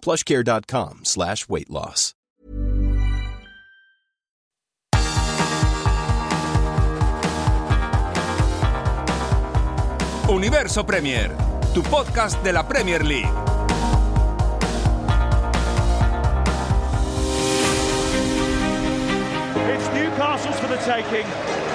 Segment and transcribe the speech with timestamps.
[0.00, 2.14] plushcare.com slash weight loss.
[10.28, 11.30] Universo Premier,
[11.72, 13.57] tu podcast de la Premier League.
[20.18, 21.24] Newcastle's for the taking.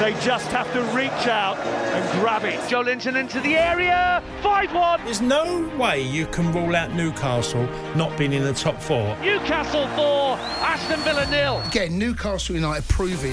[0.01, 2.59] They just have to reach out and grab it.
[2.67, 4.21] Joe Linton into the area.
[4.41, 5.05] 5 1.
[5.05, 7.63] There's no way you can rule out Newcastle
[7.95, 9.17] not being in the top four.
[9.21, 11.61] Newcastle 4, Aston Villa nil.
[11.67, 13.31] Again, Newcastle United proving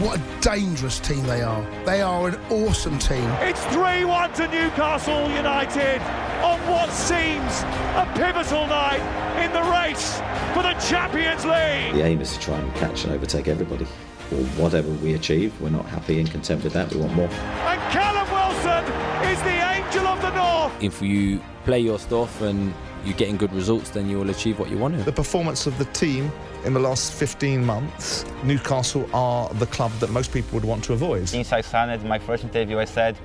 [0.00, 1.60] what a dangerous team they are.
[1.84, 3.28] They are an awesome team.
[3.40, 6.00] It's 3 1 to Newcastle United
[6.44, 7.62] on what seems
[7.96, 9.02] a pivotal night
[9.44, 10.18] in the race
[10.54, 11.94] for the Champions League.
[11.94, 13.88] The aim is to try and catch and overtake everybody.
[14.32, 16.92] Or whatever we achieve, we're not happy and content with that.
[16.92, 17.28] We want more.
[17.28, 18.84] And Callum Wilson
[19.30, 20.72] is the angel of the North.
[20.82, 22.72] If you play your stuff and
[23.04, 25.02] you're getting good results, then you will achieve what you want to.
[25.02, 26.32] The performance of the team
[26.64, 30.92] in the last 15 months, Newcastle are the club that most people would want to
[30.92, 31.28] avoid.
[31.28, 33.18] Since I signed my first interview, I said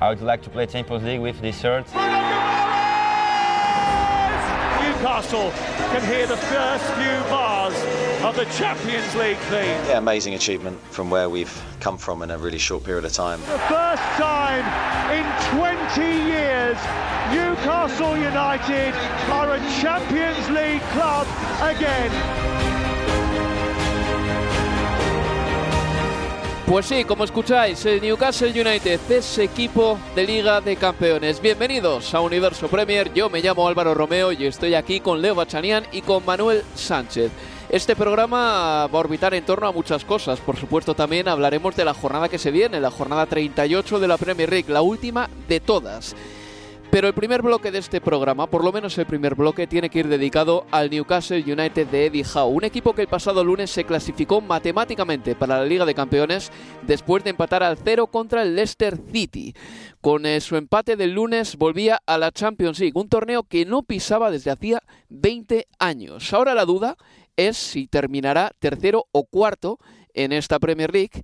[0.00, 1.86] I would like to play Champions League with this shirt.
[4.98, 5.50] Newcastle
[5.92, 7.37] can hear the first few bars
[8.28, 9.80] of the Champions League theme.
[9.88, 13.40] Yeah, amazing achievement from where we've come from in a really short period of time.
[13.40, 14.64] The first time
[15.10, 15.24] in
[15.56, 16.76] 20 years,
[17.32, 18.92] Newcastle United
[19.32, 21.26] are a Champions League club
[21.62, 22.10] again.
[26.66, 31.40] Pues sí, como escucháis, el Newcastle United es equipo de Liga de Campeones.
[31.40, 33.10] Bienvenidos a Universo Premier.
[33.14, 37.32] Yo me llamo Álvaro Romeo y estoy aquí con Leo Bachanian y con Manuel Sánchez.
[37.70, 40.40] Este programa va a orbitar en torno a muchas cosas.
[40.40, 44.16] Por supuesto, también hablaremos de la jornada que se viene, la jornada 38 de la
[44.16, 46.16] Premier League, la última de todas.
[46.90, 49.98] Pero el primer bloque de este programa, por lo menos el primer bloque, tiene que
[49.98, 53.84] ir dedicado al Newcastle United de Eddie Howe, un equipo que el pasado lunes se
[53.84, 56.50] clasificó matemáticamente para la Liga de Campeones
[56.86, 59.54] después de empatar al cero contra el Leicester City.
[60.00, 63.82] Con eh, su empate del lunes volvía a la Champions League, un torneo que no
[63.82, 66.32] pisaba desde hacía 20 años.
[66.32, 66.96] Ahora la duda
[67.38, 69.78] es si terminará tercero o cuarto
[70.12, 71.22] en esta Premier League,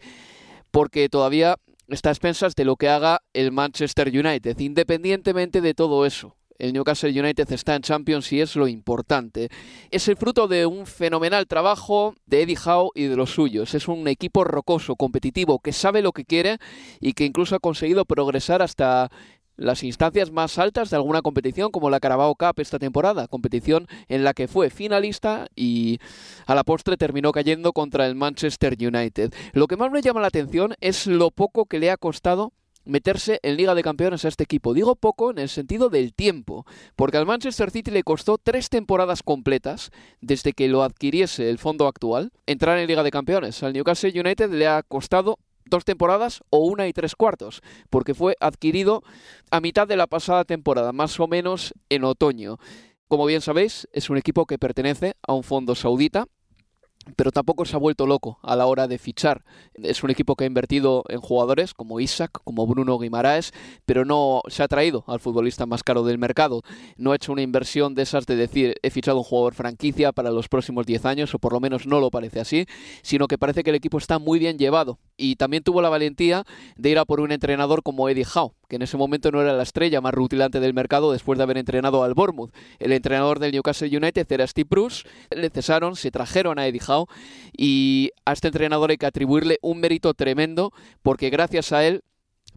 [0.71, 1.57] porque todavía
[1.89, 6.37] está a expensas de lo que haga el Manchester United, independientemente de todo eso.
[6.57, 9.49] El Newcastle United está en Champions y es lo importante.
[9.91, 13.75] Es el fruto de un fenomenal trabajo de Eddie Howe y de los suyos.
[13.75, 16.59] Es un equipo rocoso, competitivo, que sabe lo que quiere
[17.01, 19.11] y que incluso ha conseguido progresar hasta
[19.57, 24.25] las instancias más altas de alguna competición como la Carabao Cup esta temporada, competición en
[24.25, 25.99] la que fue finalista y
[26.47, 29.33] a la postre terminó cayendo contra el Manchester United.
[29.53, 32.53] Lo que más me llama la atención es lo poco que le ha costado
[32.85, 34.75] meterse en Liga de Campeones a este equipo.
[34.75, 36.67] Digo poco en el sentido del tiempo,
[36.97, 39.91] porque al Manchester City le costó tres temporadas completas
[40.21, 43.63] desde que lo adquiriese el fondo actual entrar en Liga de Campeones.
[43.63, 45.39] Al Newcastle United le ha costado
[45.75, 49.03] dos temporadas o una y tres cuartos, porque fue adquirido
[49.51, 52.59] a mitad de la pasada temporada, más o menos en otoño.
[53.09, 56.27] Como bien sabéis, es un equipo que pertenece a un fondo saudita,
[57.17, 59.45] pero tampoco se ha vuelto loco a la hora de fichar.
[59.75, 63.53] Es un equipo que ha invertido en jugadores como Isaac, como Bruno Guimaraes,
[63.85, 66.63] pero no se ha traído al futbolista más caro del mercado.
[66.97, 70.31] No ha hecho una inversión de esas de decir he fichado un jugador franquicia para
[70.31, 72.67] los próximos 10 años, o por lo menos no lo parece así,
[73.03, 74.99] sino que parece que el equipo está muy bien llevado.
[75.17, 76.45] Y también tuvo la valentía
[76.77, 79.53] de ir a por un entrenador como Eddie Howe, que en ese momento no era
[79.53, 82.53] la estrella más rutilante del mercado después de haber entrenado al Bournemouth.
[82.79, 87.07] El entrenador del Newcastle United era Steve Bruce, le cesaron, se trajeron a Eddie Howe
[87.57, 90.73] y a este entrenador hay que atribuirle un mérito tremendo
[91.03, 92.03] porque gracias a él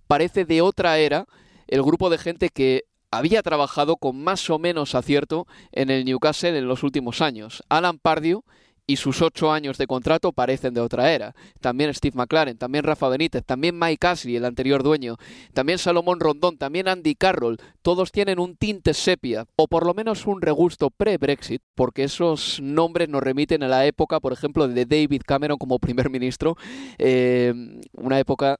[0.07, 1.27] parece de otra era
[1.67, 6.57] el grupo de gente que había trabajado con más o menos acierto en el Newcastle
[6.57, 7.63] en los últimos años.
[7.69, 8.43] Alan Pardew
[8.87, 11.35] y sus ocho años de contrato parecen de otra era.
[11.59, 15.17] También Steve McLaren, también Rafa Benítez, también Mike Ashley, el anterior dueño,
[15.53, 20.25] también Salomón Rondón, también Andy Carroll, todos tienen un tinte sepia, o por lo menos
[20.25, 25.21] un regusto pre-Brexit, porque esos nombres nos remiten a la época, por ejemplo, de David
[25.25, 26.55] Cameron como primer ministro,
[26.97, 27.53] eh,
[27.91, 28.57] una época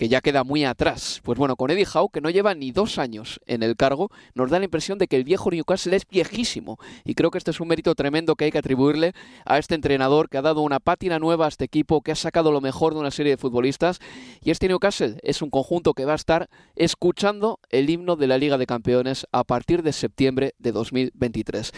[0.00, 1.20] que ya queda muy atrás.
[1.22, 4.48] Pues bueno, con Eddie Howe, que no lleva ni dos años en el cargo, nos
[4.48, 6.78] da la impresión de que el viejo Newcastle es viejísimo.
[7.04, 9.12] Y creo que este es un mérito tremendo que hay que atribuirle
[9.44, 12.50] a este entrenador que ha dado una pátina nueva a este equipo, que ha sacado
[12.50, 13.98] lo mejor de una serie de futbolistas.
[14.42, 18.38] Y este Newcastle es un conjunto que va a estar escuchando el himno de la
[18.38, 21.72] Liga de Campeones a partir de septiembre de 2023.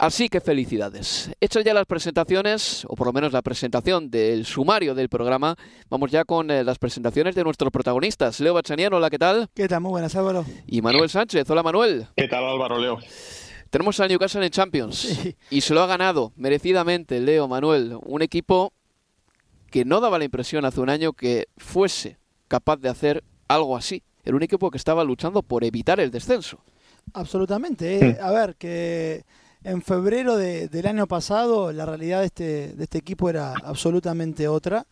[0.00, 1.30] Así que felicidades.
[1.42, 5.56] Hechas ya las presentaciones, o por lo menos la presentación del sumario del programa,
[5.90, 8.40] vamos ya con eh, las presentaciones de nuestros protagonistas.
[8.40, 9.50] Leo Bachaniano, hola, ¿qué tal?
[9.52, 9.82] ¿Qué tal?
[9.82, 10.46] Muy buenas, Álvaro.
[10.66, 12.06] Y Manuel Sánchez, hola Manuel.
[12.16, 12.98] ¿Qué tal Álvaro, Leo?
[13.68, 18.72] Tenemos al Newcastle en Champions y se lo ha ganado merecidamente Leo Manuel, un equipo
[19.70, 22.16] que no daba la impresión hace un año que fuese
[22.48, 24.02] capaz de hacer algo así.
[24.24, 26.64] Era un equipo que estaba luchando por evitar el descenso.
[27.12, 27.98] Absolutamente.
[27.98, 28.18] Eh.
[28.18, 29.26] A ver, que
[29.64, 34.86] en febrero del año pasado la realidad de este, de este equipo era absolutamente otra.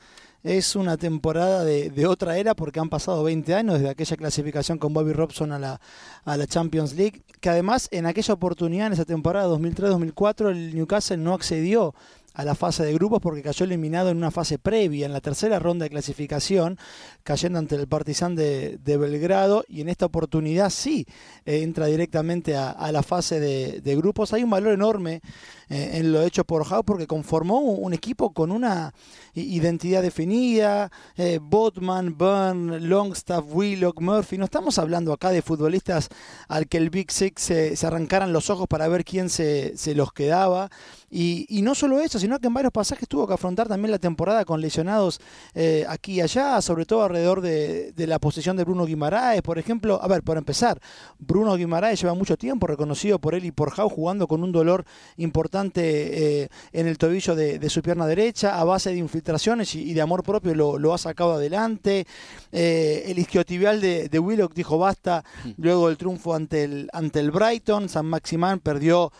[0.44, 4.78] Es una temporada de, de, otra era porque han pasado 20 años desde aquella clasificación
[4.78, 5.80] con Bobby Robson a la,
[6.24, 11.16] a la Champions League, que además en aquella oportunidad, en esa temporada 2003-2004, el Newcastle
[11.16, 11.94] no accedió
[12.34, 15.58] a la fase de grupos porque cayó eliminado en una fase previa, en la tercera
[15.58, 16.78] ronda de clasificación,
[17.24, 21.06] cayendo ante el Partizan de, Belgrado y en esta oportunidad sí
[21.44, 24.32] eh, entra directamente a, la fase de, grupos.
[24.32, 25.20] Hay un valor enorme
[25.68, 28.94] eh, en lo hecho por Howe porque conformó un, equipo con una
[29.34, 34.38] identidad definida, eh, Botman, Byrne, Longstaff, Willock, Murphy.
[34.38, 36.08] No estamos hablando acá de futbolistas
[36.46, 40.12] al que el Big Six se, arrancaran los ojos para ver quién se, se los
[40.12, 40.70] quedaba.
[41.10, 43.98] Y, y, no solo eso, sino que en varios pasajes tuvo que afrontar también la
[43.98, 45.20] temporada con lesionados
[45.54, 49.98] eh, aquí y allá, sobre todo alrededor de, la posición de Bruno Guimaraes, por ejemplo.
[50.02, 50.78] A ver, por empezar,
[51.18, 54.84] Bruno Guimaraes lleva mucho tiempo reconocido por él y por Jau jugando con un dolor
[55.16, 60.00] importante eh, en el tobillo de, su pierna derecha, a base de infiltraciones y, de
[60.02, 62.06] amor propio lo, ha sacado adelante.
[62.52, 65.50] Eh, el isquiotibial de, de, Willock dijo basta mm.
[65.56, 67.88] luego del triunfo ante el, ante el Brighton.
[67.88, 69.10] San Maximán perdió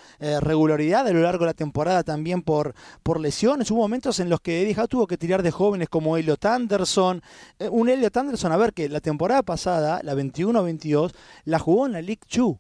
[0.41, 3.71] regularidad a lo largo de la temporada también por, por lesiones.
[3.71, 7.23] Hubo momentos en los que Eddie Howe tuvo que tirar de jóvenes como Elliot Anderson.
[7.59, 11.13] Eh, un Elliot Anderson, a ver, que la temporada pasada, la 21-22,
[11.45, 12.57] la jugó en la League 2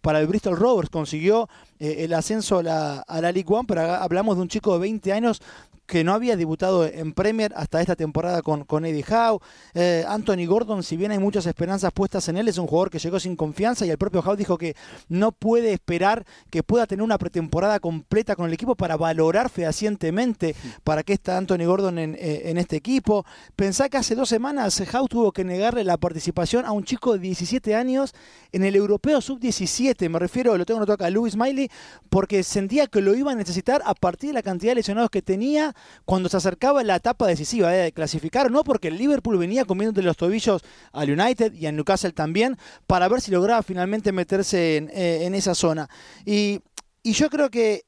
[0.00, 4.42] para el Bristol Rovers, consiguió eh, el ascenso a la, League One, pero hablamos de
[4.42, 5.40] un chico de 20 años
[5.88, 9.40] que no había debutado en Premier hasta esta temporada con, con Eddie Howe.
[9.72, 12.98] Eh, Anthony Gordon, si bien hay muchas esperanzas puestas en él, es un jugador que
[12.98, 14.76] llegó sin confianza y el propio Howe dijo que
[15.08, 20.54] no puede esperar que pueda tener una pretemporada completa con el equipo para valorar fehacientemente
[20.84, 23.24] para qué está Anthony Gordon en, eh, en este equipo.
[23.56, 27.20] Pensá que hace dos semanas Howe tuvo que negarle la participación a un chico de
[27.20, 28.14] 17 años
[28.52, 30.06] en el Europeo Sub-17.
[30.10, 31.67] Me refiero, lo tengo notado acá, Louis Miley,
[32.08, 35.22] porque sentía que lo iba a necesitar a partir de la cantidad de lesionados que
[35.22, 35.74] tenía
[36.04, 40.16] cuando se acercaba la etapa decisiva de clasificar, no porque el Liverpool venía comiendo los
[40.16, 40.62] tobillos
[40.92, 42.56] al United y al Newcastle también,
[42.86, 45.88] para ver si lograba finalmente meterse en, eh, esa zona.
[46.24, 46.60] Y,
[47.04, 47.84] yo creo que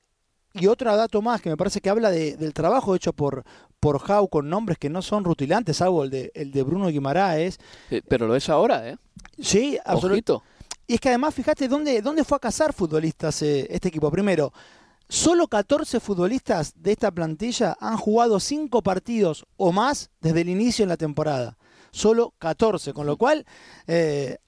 [0.54, 3.44] y otro dato más que me parece que habla del trabajo hecho por,
[3.78, 7.58] por con nombres que no son rutilantes, salvo el de, el de Bruno Guimaraes.
[7.90, 8.96] Eh, pero lo es ahora, ¿eh?
[9.38, 10.59] Sí, absolutamente.
[10.90, 14.10] Y es que además, fíjate, ¿dónde, dónde fue a cazar futbolistas eh, este equipo?
[14.10, 14.52] Primero,
[15.08, 20.82] Solo 14 futbolistas de esta plantilla han jugado 5 partidos o más desde el inicio
[20.82, 21.58] en la temporada.
[21.92, 23.46] Solo 14, con lo cual
[23.86, 24.38] eh,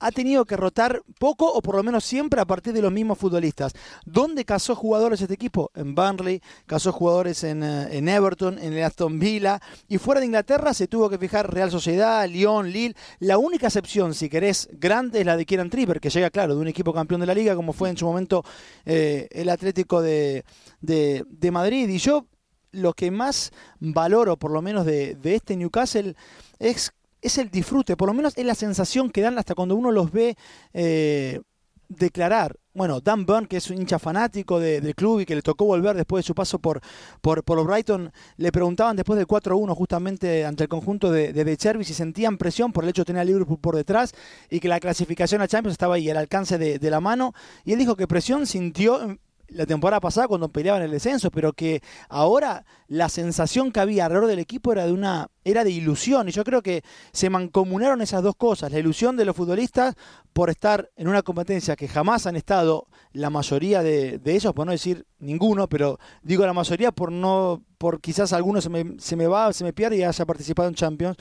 [0.00, 3.18] ha tenido que rotar poco o por lo menos siempre a partir de los mismos
[3.18, 3.72] futbolistas.
[4.04, 5.70] ¿Dónde casó jugadores este equipo?
[5.74, 10.74] En Burnley, casó jugadores en, eh, en, Everton, en Aston Villa y fuera de Inglaterra
[10.74, 12.96] se tuvo que fijar Real Sociedad, Lyon, Lille.
[13.18, 16.60] La única excepción, si querés, grande es la de Kieran Tripper, que llega, claro, de
[16.60, 18.44] un equipo campeón de la liga como fue en su momento
[18.84, 20.44] eh, el Atlético de,
[20.80, 21.88] de, Madrid.
[21.88, 22.26] Y yo
[22.72, 26.14] lo que más valoro, por lo menos de, de este Newcastle,
[26.58, 26.92] es
[27.22, 30.10] es el disfrute, por lo menos es la sensación que dan hasta cuando uno los
[30.12, 30.36] ve
[30.72, 31.40] eh,
[31.88, 32.56] declarar.
[32.72, 35.96] Bueno, Dan Burn, que es un hincha fanático del club y que le tocó volver
[35.96, 36.80] después de su paso por,
[37.20, 41.84] por, por Brighton, le preguntaban después del 4-1 justamente ante el conjunto de, de, Cherby
[41.84, 44.14] si sentían presión por el hecho de tener a Liverpool por detrás
[44.48, 47.34] y que la clasificación a Champions estaba ahí al alcance de, de la mano.
[47.64, 49.18] Y él dijo que presión sintió
[49.50, 54.28] la temporada pasada cuando peleaban el descenso, pero que ahora la sensación que había alrededor
[54.28, 56.28] del equipo era de una era de ilusión.
[56.28, 59.94] Y yo creo que se mancomunaron esas dos cosas, la ilusión de los futbolistas
[60.32, 64.72] por estar en una competencia que jamás han estado la mayoría de, ellos, por no
[64.72, 69.26] decir ninguno, pero digo la mayoría por no por quizás algunos se me, se me
[69.26, 71.16] va, se me pierde y haya participado en Champions,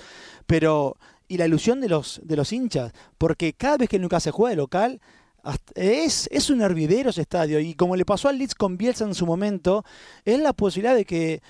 [0.46, 4.50] pero y la ilusión de los de los hinchas, porque cada vez que se juega
[4.50, 5.02] de local
[5.76, 9.16] es, es un hervidero ese estadio y como le pasó al Leeds con Bielsa en
[9.16, 9.84] su momento,
[10.26, 11.42] es la posibilidad de que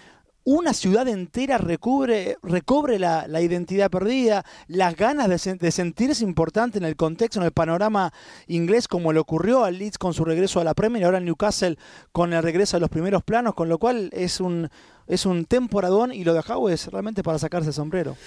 [0.43, 6.95] una ciudad entera recubre, recobre la, identidad perdida, las ganas de, sentirse importante en el
[6.95, 8.11] contexto, en el panorama
[8.47, 11.77] inglés, como le ocurrió al Leeds con su regreso a la Premier ahora Newcastle
[12.11, 14.69] con el regreso a los primeros planos, con lo cual es un,
[15.07, 18.17] es un temporadón y lo de Howe es realmente para sacarse el sombrero.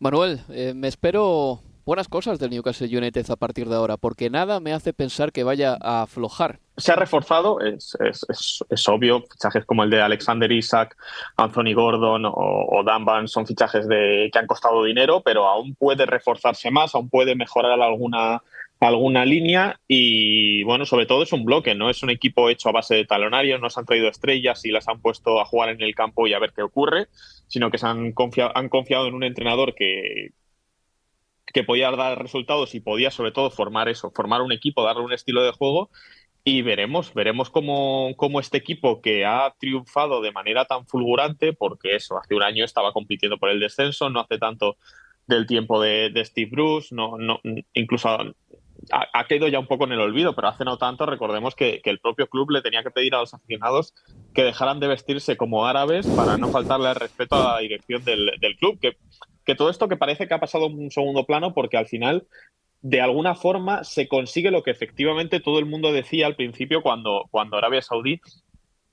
[0.00, 4.60] Manuel, eh, me espero buenas cosas del Newcastle United a partir de ahora, porque nada
[4.60, 6.58] me hace pensar que vaya a aflojar.
[6.76, 10.98] Se ha reforzado, es, es, es, obvio, fichajes como el de Alexander Isaac,
[11.38, 16.04] Anthony Gordon o, Dan Van son fichajes de, que han costado dinero, pero aún puede
[16.04, 18.42] reforzarse más, aún puede mejorar alguna,
[18.80, 22.72] alguna línea y bueno, sobre todo es un bloque, no es un equipo hecho a
[22.72, 25.80] base de talonarios, no se han traído estrellas y las han puesto a jugar en
[25.80, 27.06] el campo y a ver qué ocurre,
[27.46, 30.32] sino que se han confiado, han confiado en un entrenador que,
[31.52, 35.12] que podía dar resultados y podía sobre todo formar eso, formar un equipo, darle un
[35.12, 35.90] estilo de juego.
[36.44, 41.96] Y veremos, veremos cómo, cómo, este equipo que ha triunfado de manera tan fulgurante, porque
[41.96, 44.78] eso, hace un año estaba compitiendo por el descenso, no hace tanto
[45.26, 47.40] del tiempo de, Steve Bruce, no, no,
[47.74, 48.08] incluso
[48.92, 52.00] ha, quedado ya un poco en el olvido, pero hace no tanto recordemos que, el
[52.00, 53.94] propio club le tenía que pedir a los aficionados
[54.34, 58.56] que dejaran de vestirse como árabes para no faltarle al respeto a la dirección del,
[58.58, 58.96] club, que
[59.48, 62.26] que todo esto que parece que ha pasado en un segundo plano porque al final
[62.82, 67.24] de alguna forma se consigue lo que efectivamente todo el mundo decía al principio cuando,
[67.30, 68.20] cuando Arabia Saudí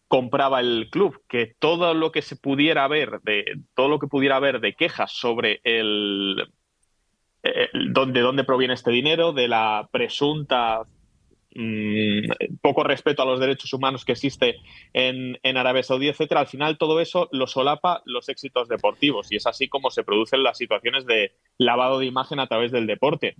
[0.08, 4.38] compraba el club, que todo lo que se pudiera ver, de todo lo que pudiera
[4.38, 6.48] haber de quejas sobre el,
[7.74, 10.84] el de dónde proviene este dinero, de la presunta
[11.58, 14.58] Mm, poco respeto a los derechos humanos que existe
[14.92, 19.38] en, en, Arabia Saudí, etcétera, al final todo eso lo solapa los éxitos deportivos y
[19.38, 23.38] es así como se producen las situaciones de lavado de imagen a través del deporte.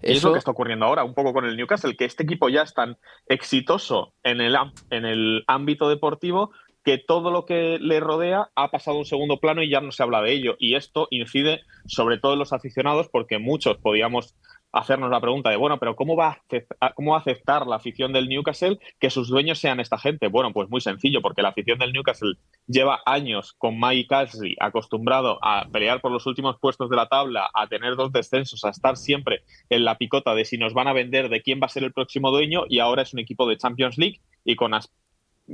[0.00, 0.12] Eso...
[0.12, 2.62] es lo que está ocurriendo ahora, un poco con el Newcastle, que este equipo ya
[2.62, 4.56] es tan exitoso en el,
[4.90, 6.50] en el ámbito deportivo
[6.84, 9.92] que todo lo que le rodea ha pasado a un segundo plano y ya no
[9.92, 10.56] se habla de ello.
[10.58, 14.34] Y esto incide sobre todo en los aficionados porque muchos podíamos
[14.72, 16.42] hacernos la pregunta de, bueno, pero ¿cómo va,
[16.80, 20.28] a ¿cómo va a aceptar la afición del Newcastle que sus dueños sean esta gente?
[20.28, 22.36] Bueno, pues muy sencillo, porque la afición del Newcastle
[22.66, 27.50] lleva años con Mike Casley acostumbrado a pelear por los últimos puestos de la tabla,
[27.52, 30.94] a tener dos descensos, a estar siempre en la picota de si nos van a
[30.94, 33.58] vender, de quién va a ser el próximo dueño, y ahora es un equipo de
[33.58, 34.72] Champions League y con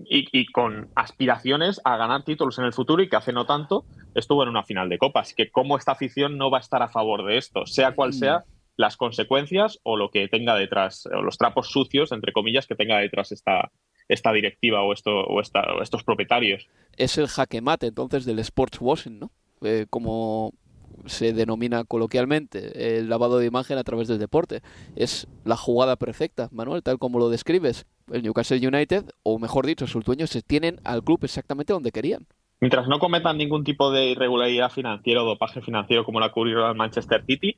[0.07, 4.43] y, con aspiraciones a ganar títulos en el futuro y que hace no tanto estuvo
[4.43, 5.21] en una final de Copa.
[5.21, 8.11] Así que cómo esta afición no va a estar a favor de esto, sea cual
[8.11, 8.15] mm.
[8.15, 8.45] sea
[8.77, 12.99] las consecuencias o lo que tenga detrás, o los trapos sucios, entre comillas, que tenga
[12.99, 13.73] detrás esta,
[14.09, 16.69] esta directiva o, esto, o, esta, estos propietarios.
[16.97, 19.31] Es el jaque mate entonces del sports washing, ¿no?
[19.63, 20.55] Eh, como
[21.07, 24.63] se denomina coloquialmente el lavado de imagen a través del deporte.
[24.97, 27.87] Es la jugada perfecta, Manuel, tal como lo describes.
[28.13, 32.27] El Newcastle United, o mejor dicho, sus dueños se tienen al club exactamente donde querían.
[32.61, 36.75] Mientras no cometan ningún tipo de irregularidad financiera o dopaje financiero como la ocurrido al
[36.75, 37.57] Manchester City,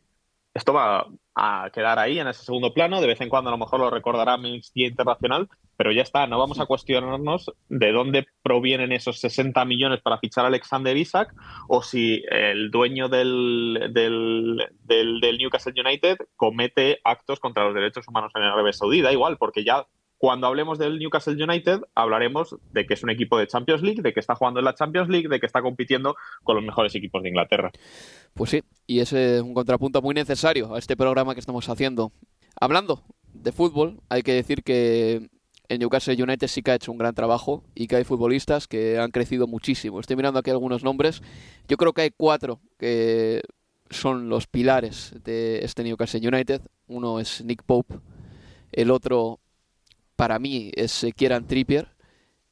[0.53, 3.01] esto va a quedar ahí en ese segundo plano.
[3.01, 6.27] De vez en cuando a lo mejor lo recordará Amnistía Internacional, pero ya está.
[6.27, 11.33] No vamos a cuestionarnos de dónde provienen esos 60 millones para fichar a Alexander Isaac
[11.69, 18.33] o si el dueño del, del, del, Newcastle United comete actos contra los derechos humanos
[18.35, 19.03] en Arabia Saudí.
[19.03, 19.87] Da igual, porque ya
[20.21, 24.13] cuando hablemos del Newcastle United, hablaremos de que es un equipo de Champions League, de
[24.13, 27.23] que está jugando en la Champions League, de que está compitiendo con los mejores equipos
[27.23, 27.73] de Inglaterra.
[28.35, 32.13] Pues sí, y es un contrapunto muy necesario a este programa que estamos haciendo.
[32.61, 35.31] Hablando de fútbol, hay que decir que
[35.69, 38.99] el Newcastle United sí que ha hecho un gran trabajo y que hay futbolistas que
[38.99, 40.01] han crecido muchísimo.
[40.01, 41.23] Estoy mirando aquí algunos nombres.
[41.67, 43.41] Yo creo que hay cuatro que
[43.89, 46.61] son los pilares de este Newcastle United.
[46.89, 48.01] Uno es Nick Pope,
[48.71, 49.41] el otro
[50.21, 51.97] para mí es Kieran Trippier,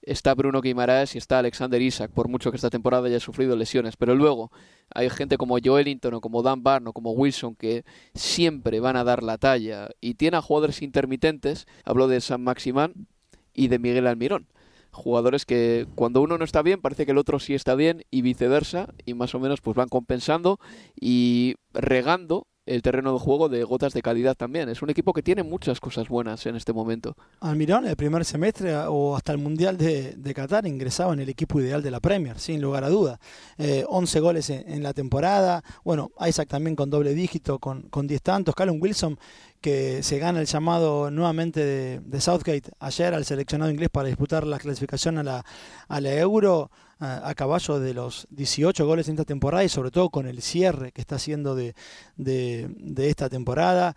[0.00, 3.94] está Bruno Guimaraes y está Alexander Isaac, por mucho que esta temporada haya sufrido lesiones.
[3.98, 4.50] Pero luego
[4.88, 7.84] hay gente como Joelinton o como Dan Barn o como Wilson que
[8.14, 11.66] siempre van a dar la talla y tiene a jugadores intermitentes.
[11.84, 13.06] Hablo de San Maximán
[13.52, 14.46] y de Miguel Almirón.
[14.90, 18.22] Jugadores que cuando uno no está bien parece que el otro sí está bien y
[18.22, 20.58] viceversa y más o menos pues van compensando
[20.98, 24.68] y regando el terreno de juego de gotas de calidad también.
[24.68, 27.16] Es un equipo que tiene muchas cosas buenas en este momento.
[27.40, 31.82] Almirón, el primer semestre o hasta el Mundial de, Qatar ingresaba en el equipo ideal
[31.82, 33.18] de la Premier, sin lugar a duda.
[33.58, 35.64] 11 goles en, la temporada.
[35.84, 38.54] Bueno, Isaac también con doble dígito, con, con 10 tantos.
[38.54, 39.18] Callum Wilson
[39.60, 41.64] que se gana el llamado nuevamente
[42.00, 45.44] de, Southgate ayer al seleccionado inglés para disputar la clasificación a la,
[45.88, 46.70] a la Euro
[47.00, 50.92] a, caballo de los 18 goles en esta temporada y sobre todo con el cierre
[50.92, 51.74] que está haciendo de,
[52.16, 53.94] de, esta temporada.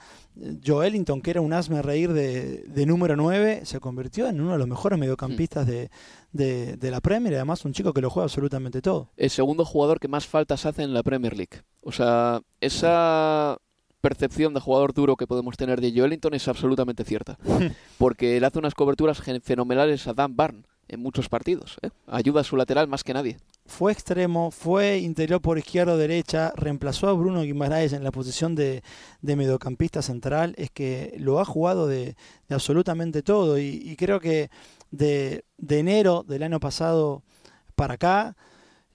[0.66, 4.54] Joe Ellington, que era un asme reír de, de, número 9, se convirtió en uno
[4.54, 5.90] de los mejores mediocampistas de,
[6.32, 9.10] de, la Premier y además un chico que lo juega absolutamente todo.
[9.18, 11.64] El segundo jugador que más faltas hace en la Premier League.
[11.82, 13.58] O sea, esa
[14.00, 17.38] percepción de jugador duro que podemos tener de Joelinton es absolutamente cierta.
[17.98, 21.78] Porque él hace unas coberturas fenomenales a Dan Barn en muchos partidos.
[21.82, 21.90] ¿eh?
[22.08, 23.38] Ayuda a su lateral más que nadie.
[23.66, 28.54] Fue extremo, fue interior por izquierda o derecha, reemplazó a Bruno Guimaraes en la posición
[28.54, 28.84] de,
[29.22, 30.54] mediocampista central.
[30.58, 32.16] Es que lo ha jugado de,
[32.50, 33.58] absolutamente todo.
[33.58, 34.50] Y, creo que
[34.92, 37.24] de, de enero del año pasado
[37.76, 38.36] para acá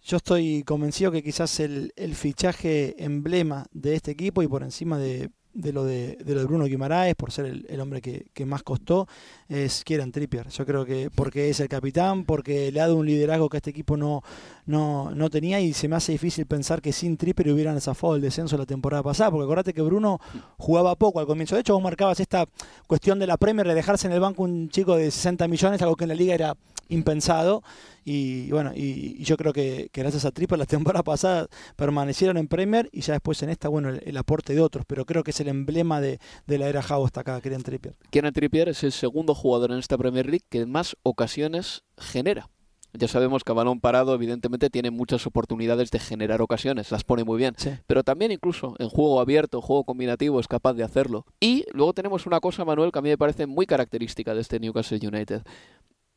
[0.07, 5.31] yo estoy convencido que quizás el, fichaje emblema de este equipo y por encima de,
[5.73, 9.09] lo, de, lo de Bruno Guimaraes, por ser el, hombre que, más costó,
[9.49, 10.49] es Kieran Trippier.
[10.49, 13.71] Yo creo que porque es el capitán, porque le ha dado un liderazgo que este
[13.71, 14.23] equipo no,
[14.67, 18.23] no, no tenía y se me hace difícil pensar que sin Trippier hubieran zafado el
[18.23, 20.21] descenso la temporada pasada, porque acordate que Bruno
[20.59, 21.55] jugaba poco al comienzo.
[21.55, 22.47] De hecho, vos marcabas esta
[22.87, 25.97] cuestión de la Premier de dejarse en el banco un chico de 60 millones, algo
[25.97, 26.57] que en la liga era
[26.89, 27.63] impensado.
[28.09, 32.89] Y bueno, y, yo creo que, gracias a Tripper la temporada pasada permanecieron en Premier
[32.93, 34.85] y ya después en esta, bueno, el, aporte de otros.
[34.87, 37.97] Pero creo que es el emblema de, la era Howe hasta acá, Kieran Trippier.
[38.11, 42.49] Kieran Trippier es el segundo jugador en esta Premier League que más ocasiones genera.
[42.93, 47.25] Ya sabemos que a balón parado, evidentemente, tiene muchas oportunidades de generar ocasiones, las pone
[47.25, 47.55] muy bien.
[47.87, 51.27] Pero también, incluso en juego abierto, juego combinativo, es capaz de hacerlo.
[51.41, 54.61] Y luego tenemos una cosa, Manuel, que a mí me parece muy característica de este
[54.61, 55.43] Newcastle United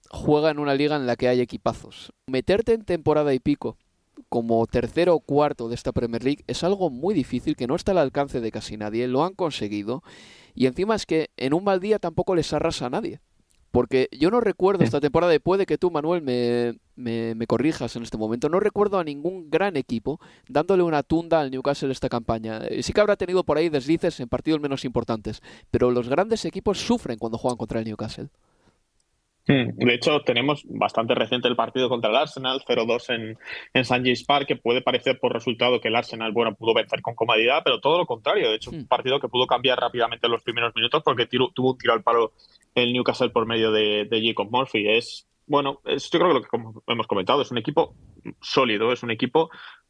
[0.09, 2.13] juega en una liga en la que hay equipazos.
[2.27, 3.77] Meterte en temporada y pico
[4.27, 7.93] como tercero o cuarto de esta Premier League es algo muy difícil que no está
[7.93, 10.03] al alcance de casi nadie, lo han conseguido
[10.55, 13.21] y encima es que en un mal día tampoco les arrasa a nadie.
[13.71, 17.95] Porque yo no recuerdo esta temporada, y puede que tú, Manuel, me, me, me, corrijas
[17.95, 22.09] en este momento, no recuerdo a ningún gran equipo dándole una tunda al Newcastle esta
[22.09, 22.61] campaña.
[22.67, 26.45] Eh, sí que habrá tenido por ahí deslices en partidos menos importantes, pero los grandes
[26.45, 28.29] equipos sufren cuando juegan contra el Newcastle.
[29.49, 29.71] Hmm.
[29.77, 33.21] De hecho, tenemos bastante reciente el partido contra el Arsenal, 0-2 en,
[33.73, 34.03] en St.
[34.03, 37.63] James Park, que puede parecer por resultado que el Arsenal bueno, pudo vencer con comodidad,
[37.63, 38.47] pero todo lo contrario.
[38.47, 38.87] De hecho, un hmm.
[38.87, 42.33] partido que pudo cambiar rápidamente en los primeros minutos porque tuvo un tiro al palo
[42.75, 44.87] el Newcastle por medio de, de Jacob Murphy.
[44.87, 47.95] Es, bueno, es, yo creo que lo que como hemos comentado, es un equipo
[48.41, 49.49] sólido, es un equipo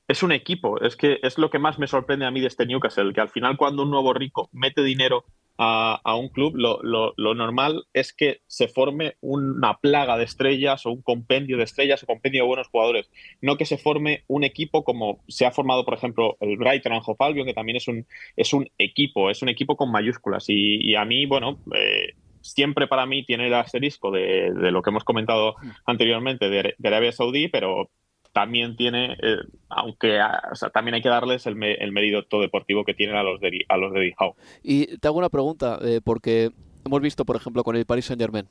[0.10, 0.82] es un equipo.
[0.82, 3.30] Es que es lo que más me sorprende a mí de este Newcastle, que al
[3.30, 5.26] final cuando un nuevo rico mete dinero
[5.62, 10.92] a, un club, lo, lo, normal es que se forme una plaga de estrellas o
[10.92, 13.12] un compendio de estrellas o compendio de buenos jugadores.
[13.42, 17.04] No que se forme un equipo como se ha formado, por ejemplo, el Brighton and
[17.06, 20.46] Hove Albion, que también es un, es un equipo, es un equipo con mayúsculas.
[20.48, 24.92] Y, a mí, bueno, eh, siempre para mí tiene el asterisco de, de, lo que
[24.92, 25.70] hemos comentado mm.
[25.88, 27.90] anteriormente de, de Arabia Saudí, pero
[28.34, 29.38] también tiene, eh,
[29.70, 30.20] aunque
[30.54, 33.78] sea, también hay que darles el, el mérito deportivo que tienen a los de, a
[33.78, 34.16] los de
[34.64, 36.52] Y te hago una pregunta, eh, porque
[36.86, 38.48] hemos visto, por ejemplo, con el Paris Saint Germain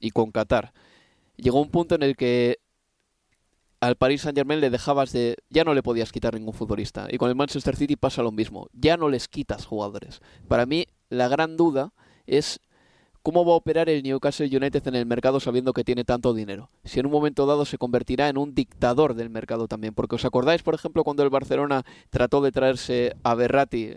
[0.00, 0.72] y con Qatar,
[1.36, 2.58] llegó un punto en el que
[3.80, 5.36] al Paris Saint Germain le dejabas de.
[5.50, 7.08] ya no le podías quitar ningún futbolista.
[7.10, 8.68] Y con el Manchester City pasa lo mismo.
[8.72, 10.20] Ya no les quitas jugadores.
[10.46, 11.92] Para mí, la gran duda
[12.26, 12.60] es
[13.22, 16.70] ¿Cómo va a operar el Newcastle United en el mercado sabiendo que tiene tanto dinero?
[16.82, 19.94] Si en un momento dado se convertirá en un dictador del mercado también.
[19.94, 23.94] Porque os acordáis, por ejemplo, cuando el Barcelona trató de traerse a Berratti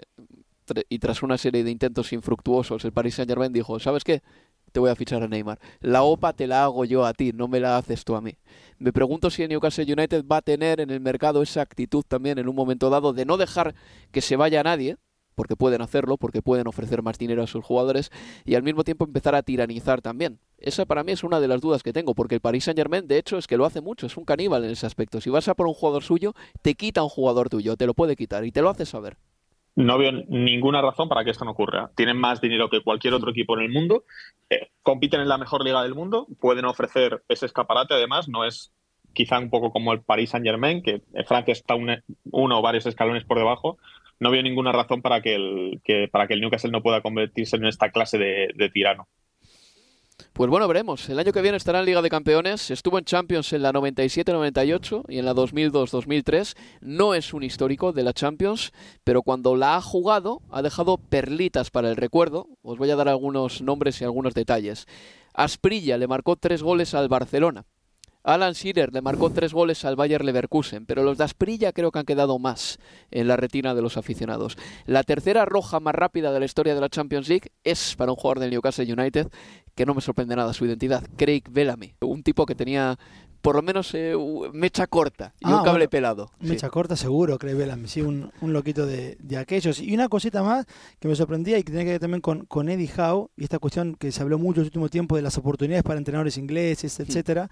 [0.90, 4.22] y tras una serie de intentos infructuosos, el Paris Saint Germain dijo, ¿sabes qué?
[4.72, 5.60] Te voy a fichar a Neymar.
[5.80, 8.38] La OPA te la hago yo a ti, no me la haces tú a mí.
[8.78, 12.38] Me pregunto si el Newcastle United va a tener en el mercado esa actitud también
[12.38, 13.74] en un momento dado de no dejar
[14.12, 14.98] que se vaya nadie,
[15.36, 18.12] porque pueden hacerlo, porque pueden ofrecer más dinero a sus jugadores
[18.46, 20.40] y al mismo tiempo empezar a tiranizar también.
[20.58, 23.08] Esa para mí es una de las dudas que tengo, porque el Paris Saint Germain
[23.08, 25.22] de hecho es que lo hace mucho, es un caníbal en ese aspecto.
[25.22, 28.16] Si vas a por un jugador suyo, te quita un jugador tuyo, te lo puede
[28.16, 29.18] quitar y te lo hace saber.
[29.76, 31.92] No veo ninguna razón para que esto no ocurra.
[31.96, 34.06] Tienen más dinero que cualquier otro equipo en el mundo,
[34.50, 38.72] eh, compiten en la mejor liga del mundo, pueden ofrecer ese escaparate, además, no es
[39.14, 43.26] quizá un poco como el Paris Saint Germain, que Francia está uno o varios escalones
[43.26, 43.78] por debajo,
[44.20, 47.58] no veo ninguna razón para que el, que, para que el Newcastle no pueda convertirse
[47.58, 49.08] en esta clase de, tirano.
[50.32, 51.10] Pues bueno, veremos.
[51.10, 52.72] El año que viene estará en Liga de Campeones.
[52.72, 56.56] Estuvo en Champions en la 97-98 y en la 2002-2003.
[56.82, 58.72] No es un histórico de la Champions,
[59.04, 62.48] pero cuando la ha jugado ha dejado perlitas para el recuerdo.
[62.62, 64.88] Os voy a dar algunos nombres y algunos detalles.
[65.34, 67.66] Asprilla le marcó tres goles al Barcelona.
[68.26, 72.00] Alan Shearer le marcó tres goles al Bayer Leverkusen, pero los de Asprilla creo que
[72.00, 72.80] han quedado más
[73.12, 74.58] en la retina de los aficionados.
[74.88, 78.16] La tercera roja más rápida de la historia de la Champions League es para un
[78.16, 79.28] jugador del Newcastle United,
[79.76, 82.98] que no me sorprende nada su identidad, Craig Bellamy, un tipo que tenía
[83.46, 84.16] por lo menos eh,
[84.54, 86.32] mecha corta y un Ah, cable bueno, pelado.
[86.40, 89.80] Mecha corta seguro, Craig Bellamy, sí, un, un loquito de, de aquellos.
[89.80, 90.66] Y una cosita más
[91.00, 93.60] que me sorprendía y que tiene que ver también con, con Eddie Howe, y esta
[93.60, 97.00] cuestión que se habló mucho en el último tiempo de las oportunidades para entrenadores ingleses,
[97.00, 97.50] etcétera,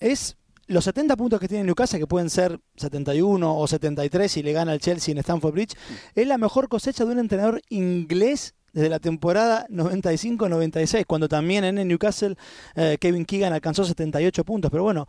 [0.00, 4.52] es los 70 puntos que tiene Newcastle, que pueden ser 71 o 73 si le
[4.52, 5.76] gana al Chelsea en Stamford Bridge,
[6.14, 11.78] es la mejor cosecha de un entrenador inglés desde la temporada 95-96, cuando también en
[11.78, 12.36] el Newcastle
[12.74, 14.70] eh, Kevin Keegan alcanzó 78 puntos.
[14.70, 15.08] Pero bueno,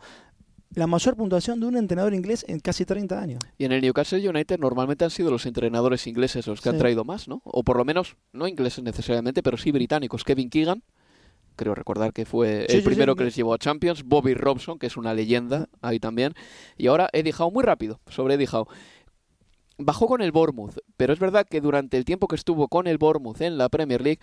[0.74, 3.40] la mayor puntuación de un entrenador inglés en casi 30 años.
[3.58, 7.04] Y en el Newcastle United normalmente han sido los entrenadores ingleses los que han traído
[7.04, 7.42] más, ¿no?
[7.44, 10.24] O por lo menos, no ingleses necesariamente, pero sí británicos.
[10.24, 10.82] Kevin Keegan,
[11.54, 14.02] creo recordar que fue Sí, el sí, primero que les llevó a Champions.
[14.02, 16.32] Bobby Robson, que es una leyenda ahí también.
[16.78, 18.66] Y ahora Eddie Howe, muy rápido, sobre Eddie Howe.
[19.78, 22.98] Bajó con el Bournemouth, pero es verdad que durante el tiempo que estuvo con el
[22.98, 24.20] Bournemouth en la Premier League,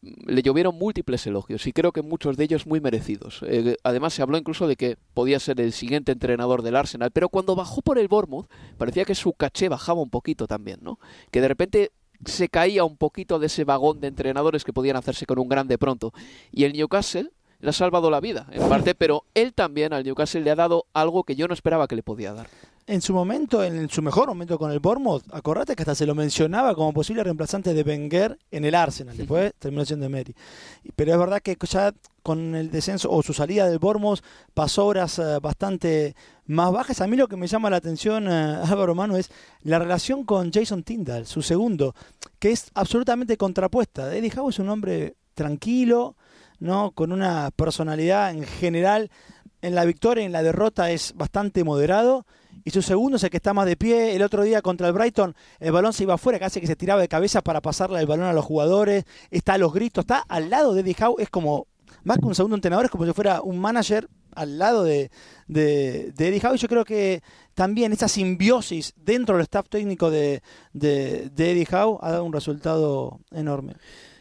[0.00, 3.42] le llovieron múltiples elogios y creo que muchos de ellos muy merecidos.
[3.46, 7.28] Eh, además se habló incluso de que podía ser el siguiente entrenador del Arsenal, pero
[7.28, 8.48] cuando bajó por el Bournemouth
[8.78, 10.98] parecía que su caché bajaba un poquito también, ¿no?
[11.30, 11.92] Que de repente
[12.24, 15.78] se caía un poquito de ese vagón de entrenadores que podían hacerse con un grande
[15.78, 16.12] pronto.
[16.50, 20.42] Y el Newcastle le ha salvado la vida, en parte, pero él también al Newcastle
[20.42, 22.48] le ha dado algo que yo no esperaba que le podía dar.
[22.88, 26.14] En su momento, en su mejor momento con el Bournemouth, acordate que hasta se lo
[26.14, 29.16] mencionaba como posible reemplazante de Wenger en el Arsenal.
[29.16, 30.36] Después terminó siendo Emery.
[30.94, 34.20] Pero es verdad que ya con el descenso o su salida del Bournemouth
[34.54, 36.14] pasó horas eh, bastante
[36.46, 37.00] más bajas.
[37.00, 38.30] A mí lo que me llama la atención, eh,
[38.64, 41.92] Álvaro Mano, es la relación con Jason Tyndall, su segundo,
[42.38, 44.14] que es absolutamente contrapuesta.
[44.14, 46.14] Eddie Howe es un hombre tranquilo,
[46.60, 46.92] ¿no?
[46.92, 49.10] con una personalidad en general
[49.60, 52.26] en la victoria y en la derrota es bastante moderado.
[52.66, 54.16] Y su segundo es el que está más de pie.
[54.16, 57.00] El otro día contra el Brighton, el balón se iba afuera, casi que se tiraba
[57.00, 59.04] de cabeza para pasarle el balón a los jugadores.
[59.30, 61.22] Está a los gritos, está al lado de Eddie Howe.
[61.22, 61.68] Es como,
[62.02, 65.12] más que un segundo entrenador, es como si fuera un manager al lado de,
[65.46, 66.56] de, Eddie Howe.
[66.56, 67.22] Y yo creo que
[67.54, 72.32] también esa simbiosis dentro del staff técnico de, de, de Eddie Howe ha dado un
[72.32, 73.74] resultado enorme.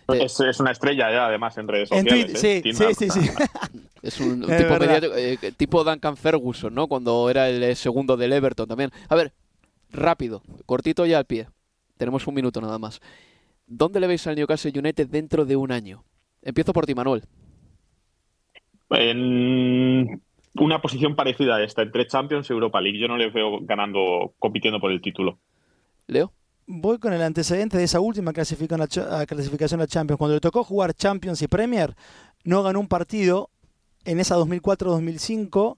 [0.07, 2.43] Es, es una estrella ya, además, en redes En sociales.
[2.43, 2.61] ¿eh?
[2.63, 3.29] sí, sí, sí, sí.
[4.01, 6.87] Es un, un Es tipo mediático, eh, tipo Duncan Ferguson, ¿no?
[6.87, 8.91] Cuando era el eh, segundo del Everton también.
[9.09, 9.33] A ver,
[9.89, 11.47] rápido, cortito ya al pie.
[11.97, 13.01] Tenemos un minuto nada más.
[13.65, 16.03] ¿Dónde le veis al Newcastle United dentro de un año?
[16.43, 17.23] Empiezo por ti, Manuel.
[18.91, 20.21] En
[20.53, 22.99] una posición parecida a esta, entre Champions y Europa League.
[22.99, 25.39] Yo no les veo ganando, compitiendo por el título.
[26.05, 26.31] Leo.
[26.67, 30.17] Voy con el antecedente de esa última clasificación a, a a Champions.
[30.17, 31.95] Cuando le tocó jugar Champions y Premier,
[32.43, 33.51] no ganó un partido
[34.03, 35.77] en esa 2004-2005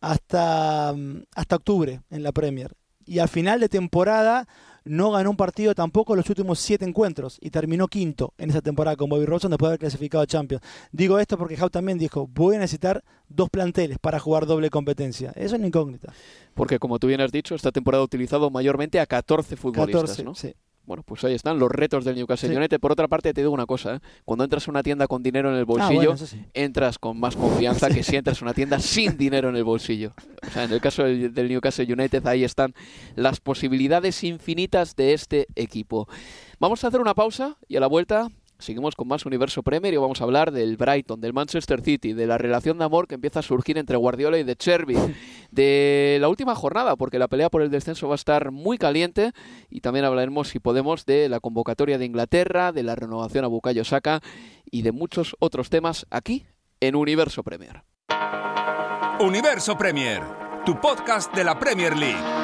[0.00, 2.72] hasta, mm, hasta octubre en la Premier.
[3.06, 4.48] Y al final de temporada
[4.84, 8.96] no ganó un partido tampoco los últimos siete encuentros y terminó quinto en esa temporada
[8.96, 10.62] con Bobby Robson después de haber clasificado a Champions.
[10.92, 15.30] Digo esto porque Howe también dijo, voy a necesitar dos planteles para jugar doble competencia.
[15.36, 16.12] Eso es una incógnita.
[16.54, 20.24] Porque como tú bien has dicho, esta temporada ha utilizado mayormente a 14 futbolistas, 14,
[20.24, 20.34] ¿no?
[20.34, 20.54] sí.
[20.86, 22.54] Bueno, pues ahí están los retos del Newcastle Sí.
[22.56, 22.78] United.
[22.78, 24.00] Por otra parte, te digo una cosa, ¿eh?
[24.24, 26.44] cuando entras a una tienda con dinero en el Ah, bolsillo, bueno, eso sí.
[26.52, 30.12] entras con más confianza que si entras a una tienda sin dinero en el bolsillo.
[30.46, 32.74] O sea, en el caso del, del Newcastle United, ahí están
[33.16, 36.06] las posibilidades infinitas de este equipo.
[36.60, 39.96] Vamos a hacer una pausa y a la vuelta seguimos con más Universo Premier y
[39.96, 43.40] vamos a hablar del Brighton, del Manchester City, de la relación de amor que empieza
[43.40, 44.96] a surgir entre Guardiola y de Cherby,
[45.50, 49.32] de la última jornada, porque la pelea por el descenso va a estar muy caliente
[49.70, 53.84] y también hablaremos, si podemos, de la convocatoria de Inglaterra, de la renovación a Bukayo
[53.84, 54.20] Saka
[54.70, 56.46] y de muchos otros temas aquí
[56.80, 57.82] en Universo Premier.
[59.20, 60.22] Universo Premier,
[60.66, 62.43] tu podcast de la Premier League.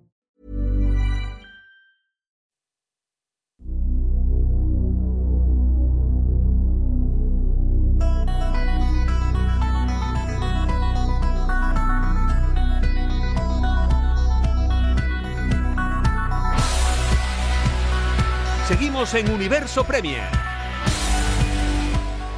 [18.93, 20.27] En Universo Premier.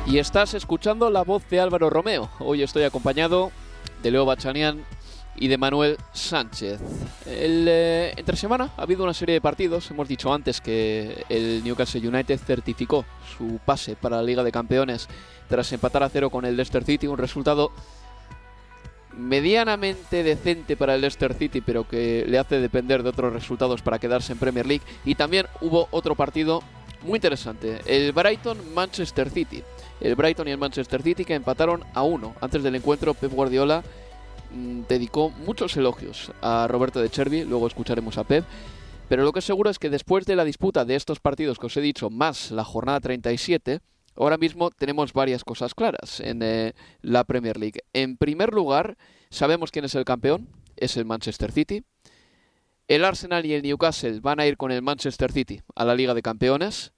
[0.05, 2.29] Y estás escuchando la voz de Álvaro Romeo.
[2.37, 3.51] Hoy estoy acompañado
[4.03, 4.85] de Leo Bachanian
[5.35, 6.79] y de Manuel Sánchez.
[7.25, 9.89] El, eh, entre semana ha habido una serie de partidos.
[9.89, 13.03] Hemos dicho antes que el Newcastle United certificó
[13.35, 15.09] su pase para la Liga de Campeones
[15.49, 17.07] tras empatar a cero con el Leicester City.
[17.07, 17.71] Un resultado
[19.17, 23.99] medianamente decente para el Leicester City, pero que le hace depender de otros resultados para
[23.99, 24.83] quedarse en Premier League.
[25.05, 26.61] Y también hubo otro partido
[27.03, 29.63] muy interesante, el Brighton-Manchester City.
[29.99, 32.33] El Brighton y el Manchester City que empataron a uno.
[32.41, 33.83] Antes del encuentro, Pep Guardiola
[34.51, 38.43] mmm, dedicó muchos elogios a Roberto de Chervi, luego escucharemos a Pep.
[39.07, 41.67] Pero lo que es seguro es que después de la disputa de estos partidos que
[41.67, 43.79] os he dicho, más la jornada 37,
[44.15, 47.81] Ahora mismo tenemos varias cosas claras en eh, la Premier League.
[47.93, 48.97] En primer lugar,
[49.29, 51.83] sabemos quién es el campeón, es el Manchester City.
[52.87, 56.13] El Arsenal y el Newcastle van a ir con el Manchester City a la Liga
[56.13, 56.91] de Campeones.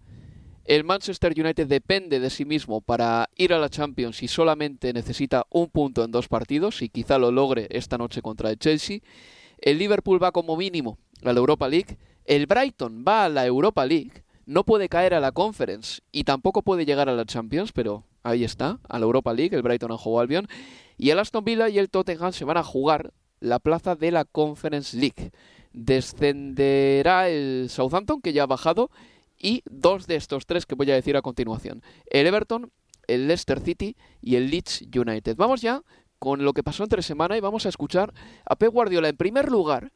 [0.65, 5.45] El Manchester United depende de sí mismo para ir a la Champions y solamente necesita
[5.51, 8.99] un punto en dos partidos y quizá lo logre esta noche contra el Chelsea.
[9.59, 11.97] El Liverpool va como mínimo a la Europa League.
[12.25, 16.61] El Brighton va a la Europa League no puede caer a la Conference y tampoco
[16.61, 19.99] puede llegar a la Champions, pero ahí está, a la Europa League, el Brighton and
[20.03, 20.47] Hove Albion.
[20.97, 24.25] Y el Aston Villa y el Tottenham se van a jugar la plaza de la
[24.25, 25.31] Conference League.
[25.73, 28.89] Descenderá el Southampton, que ya ha bajado,
[29.37, 31.81] y dos de estos tres que voy a decir a continuación.
[32.09, 32.71] El Everton,
[33.07, 35.35] el Leicester City y el Leeds United.
[35.35, 35.83] Vamos ya
[36.19, 38.13] con lo que pasó entre semana y vamos a escuchar
[38.45, 39.09] a Pep Guardiola.
[39.09, 39.91] En primer lugar,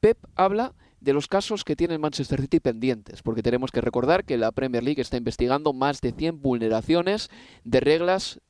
[0.00, 4.24] Pep habla de los casos que tiene el Manchester City pendientes, porque tenemos que recordar
[4.24, 7.30] que la Premier League está investigando más de 100 vulneraciones
[7.64, 8.40] de reglas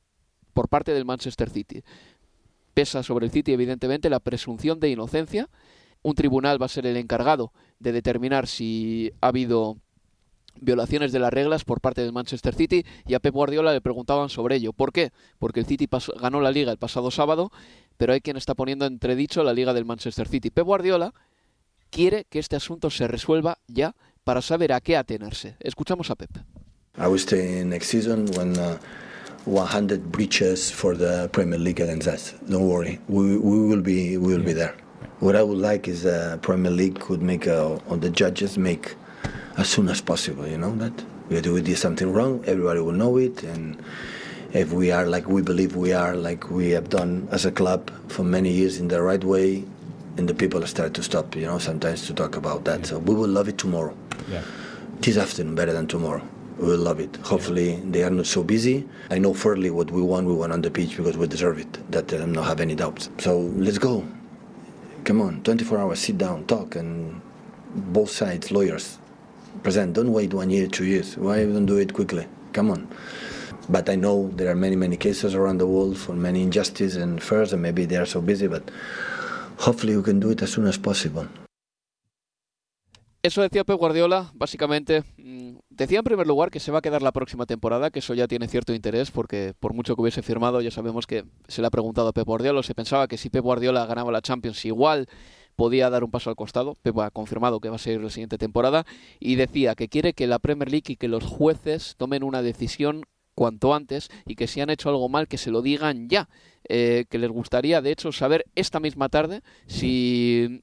[0.52, 1.82] por parte del Manchester City.
[2.74, 5.48] Pesa sobre el City, evidentemente, la presunción de inocencia.
[6.02, 9.76] Un tribunal va a ser el encargado de determinar si ha habido
[10.60, 14.28] violaciones de las reglas por parte del Manchester City y a Pep Guardiola le preguntaban
[14.28, 14.72] sobre ello.
[14.72, 15.12] ¿Por qué?
[15.38, 15.88] Porque el City
[16.20, 17.50] ganó la liga el pasado sábado,
[17.96, 20.50] pero hay quien está poniendo entredicho la liga del Manchester City.
[20.50, 21.14] Pep Guardiola
[21.90, 25.57] quiere que este asunto se resuelva ya para saber a qué atenerse.
[25.61, 26.31] Escuchamos a Pep.
[26.96, 28.79] I stay next season when uh,
[29.46, 32.35] 100 breaches for the Premier League against us.
[32.48, 34.74] Don't worry, we, we will be we will be there.
[35.20, 38.96] What I would like is uh, Premier League could make uh, or the judges make
[39.57, 40.46] as soon as possible.
[40.46, 40.92] You know that
[41.42, 43.76] do we did something wrong, everybody will know it, and
[44.53, 47.90] if we are like we believe we are, like we have done as a club
[48.09, 49.64] for many years in the right way,
[50.20, 52.80] and the people start to stop, you know, sometimes to talk about that.
[52.80, 52.87] Yeah.
[52.87, 53.96] So we will love it tomorrow.
[54.30, 54.42] Yeah.
[55.00, 56.22] This afternoon, better than tomorrow.
[56.59, 57.16] We will love it.
[57.24, 57.80] Hopefully, yeah.
[57.85, 58.87] they are not so busy.
[59.11, 60.26] I know fairly what we want.
[60.26, 61.90] We want on the pitch because we deserve it.
[61.90, 63.09] That I don't have any doubts.
[63.16, 64.06] So let's go.
[65.04, 67.22] Come on, 24 hours, sit down, talk, and
[67.74, 68.98] both sides, lawyers,
[69.62, 69.94] present.
[69.94, 71.16] Don't wait one year, two years.
[71.16, 72.26] Why don't do it quickly?
[72.52, 72.87] Come on.
[73.70, 77.22] But I know there are many, many cases around the world for many injustice and
[77.22, 78.70] fairs, and maybe they are so busy, but
[79.66, 80.20] hopefully we can.
[83.23, 85.05] Eso decía Pep Guardiola, básicamente.
[85.18, 88.14] Mm, decía en primer lugar que se va a quedar la próxima temporada, que eso
[88.14, 91.66] ya tiene cierto interés, porque por mucho que hubiese firmado, ya sabemos que se le
[91.66, 95.07] ha preguntado a Pep Guardiola, se pensaba que si Pep Guardiola ganaba la Champions igual
[95.55, 96.77] podía dar un paso al costado.
[96.81, 98.87] Pep ha confirmado que va a ser la siguiente temporada
[99.18, 103.05] y decía que quiere que la Premier League y que los jueces tomen una decisión
[103.34, 106.28] cuanto antes y que si han hecho algo mal que se lo digan ya.
[106.68, 110.62] Eh, que les gustaría, de hecho, saber esta misma tarde si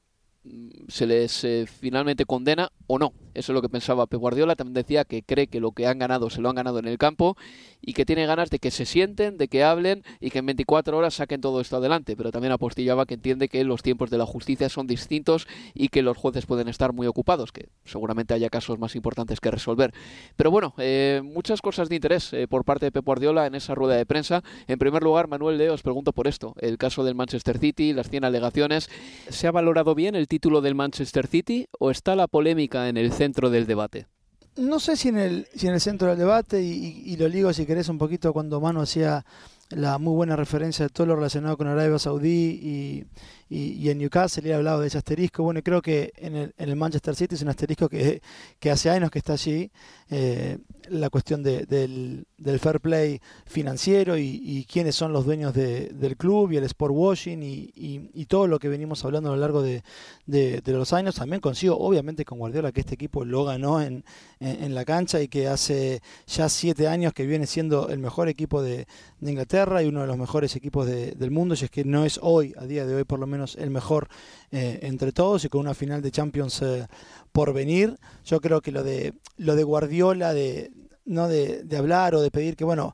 [0.88, 3.14] se les eh, finalmente condena o no.
[3.34, 4.56] Eso es lo que pensaba Pep Guardiola.
[4.56, 6.98] También decía que cree que lo que han ganado se lo han ganado en el
[6.98, 7.38] campo
[7.82, 10.98] y que tiene ganas de que se sienten, de que hablen y que en 24
[10.98, 12.16] horas saquen todo esto adelante.
[12.16, 16.02] Pero también apostillaba que entiende que los tiempos de la justicia son distintos y que
[16.02, 19.94] los jueces pueden estar muy ocupados, que seguramente haya casos más importantes que resolver.
[20.36, 23.76] Pero bueno, eh, muchas cosas de interés eh, por parte de Pep Guardiola en esa
[23.76, 24.44] rueda de prensa.
[24.68, 26.56] En primer lugar, Manuel Leo, os pregunto por esto.
[26.60, 28.90] El caso del Manchester City, las 100 alegaciones.
[29.30, 33.12] ¿Se ha valorado bien el título del Manchester City o está la polémica en el
[33.12, 34.08] centro del debate?
[34.56, 37.54] No sé si en el, si en el centro del debate, y, y lo ligo
[37.54, 39.24] si querés un poquito cuando Manu hacía
[39.70, 43.06] la muy buena referencia de todo lo relacionado con Arabia Saudí y,
[43.50, 45.44] y, en Newcastle, he hablado de ese asterisco.
[45.44, 48.22] Bueno, creo que en el, en el Manchester City es un asterisco que,
[48.60, 49.70] que hace años que está allí.
[50.10, 50.58] Eh,
[50.90, 56.18] la cuestión de, del, del, fair play financiero y, quiénes son los dueños de, del
[56.18, 59.62] club y el sport washing y, y, todo lo que venimos hablando a lo largo
[59.62, 59.84] de,
[60.66, 61.16] los años.
[61.16, 64.04] También consigo, obviamente, con Guardiola, que este equipo lo ganó en,
[64.40, 68.62] en, la cancha y que hace ya siete años que viene siendo el mejor equipo
[68.62, 68.88] de,
[69.22, 71.56] Inglaterra y uno de los mejores equipos del mundo.
[71.60, 74.08] Y es que no es hoy, a día de hoy, por lo menos el mejor
[74.52, 76.88] eh, entre todos y con una final de Champions eh,
[77.32, 77.98] por venir.
[78.24, 80.72] Yo creo que lo de lo de Guardiola de
[81.06, 82.94] no de, de hablar o de pedir que bueno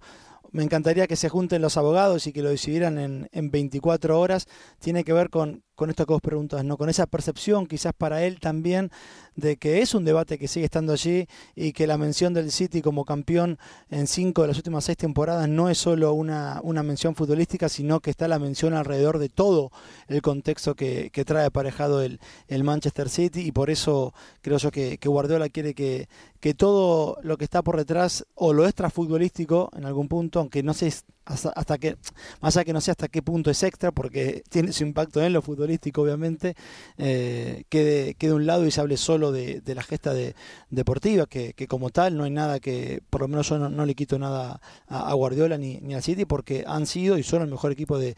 [0.54, 4.48] me encantaría que se junten los abogados y que lo decidieran en, en 24 horas,
[4.80, 6.78] tiene que ver con, con esto que vos preguntas, ¿no?
[6.78, 8.92] con esa percepción quizás para él también
[9.36, 12.82] de que es un debate que sigue estando allí y que la mención del City
[12.82, 13.58] como campeón
[13.90, 18.00] en cinco de las últimas seis temporadas no es solo una, una mención futbolística, sino
[18.00, 19.72] que está la mención alrededor de todo
[20.08, 24.72] el contexto que, que trae aparejado el, el, Manchester City y por eso creo yo
[24.72, 26.08] que, Guardiola quiere que,
[26.40, 30.64] que todo lo que está por detrás o lo extra futbolístico en algún punto, aunque
[30.64, 30.92] no sé
[31.26, 31.96] hasta, que,
[32.42, 35.34] más allá que no sé hasta qué punto es extra, porque tiene su impacto en
[35.34, 35.63] lo futbolístico,
[35.96, 36.56] obviamente,
[36.98, 40.36] eh, quede, quede un lado y se hable solo de, la gesta de,
[40.70, 44.20] deportiva, que, como tal no hay nada que, por lo menos yo no, le quito
[44.20, 47.98] nada a, Guardiola ni, ni, al City, porque han sido y son el mejor equipo
[47.98, 48.16] de,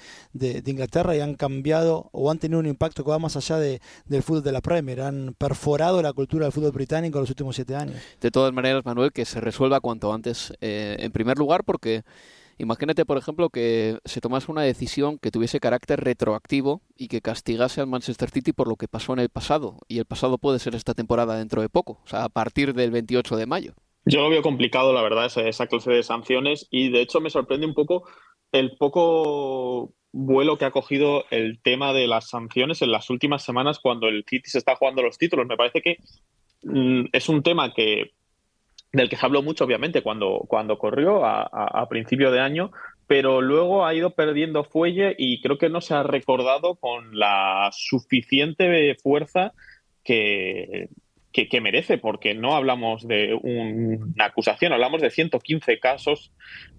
[0.65, 4.43] Inglaterra y han cambiado o han tenido un impacto que va más allá del fútbol
[4.43, 7.95] de la Premier, han perforado la cultura del fútbol británico en los últimos siete años.
[8.19, 12.03] De todas maneras, Manuel, que se resuelva cuanto antes, eh, en primer lugar, porque
[12.57, 17.81] Imagínate, por ejemplo, que se tomase una decisión que tuviese carácter retroactivo y que castigase
[17.81, 19.79] al Manchester City por lo que pasó en el pasado.
[19.87, 22.91] Y el pasado puede ser esta temporada dentro de poco, o sea, a partir del
[22.91, 23.73] 28 de mayo.
[24.05, 26.67] Yo lo veo complicado, la verdad, esa, clase de sanciones.
[26.69, 28.07] Y de hecho me sorprende un poco
[28.51, 33.79] el poco vuelo que ha cogido el tema de las sanciones en las últimas semanas
[33.79, 35.47] cuando el City se está jugando los títulos.
[35.47, 35.97] Me parece que
[36.63, 38.11] mm, es un tema que
[38.95, 42.71] del que se habló mucho, obviamente, cuando, cuando corrió a, a, principio de año,
[43.07, 47.69] pero luego ha ido perdiendo fuelle y creo que no se ha recordado con la
[47.71, 49.53] suficiente fuerza
[50.03, 50.89] que,
[51.43, 56.31] que, merece, porque no hablamos de una acusación, hablamos de 115 casos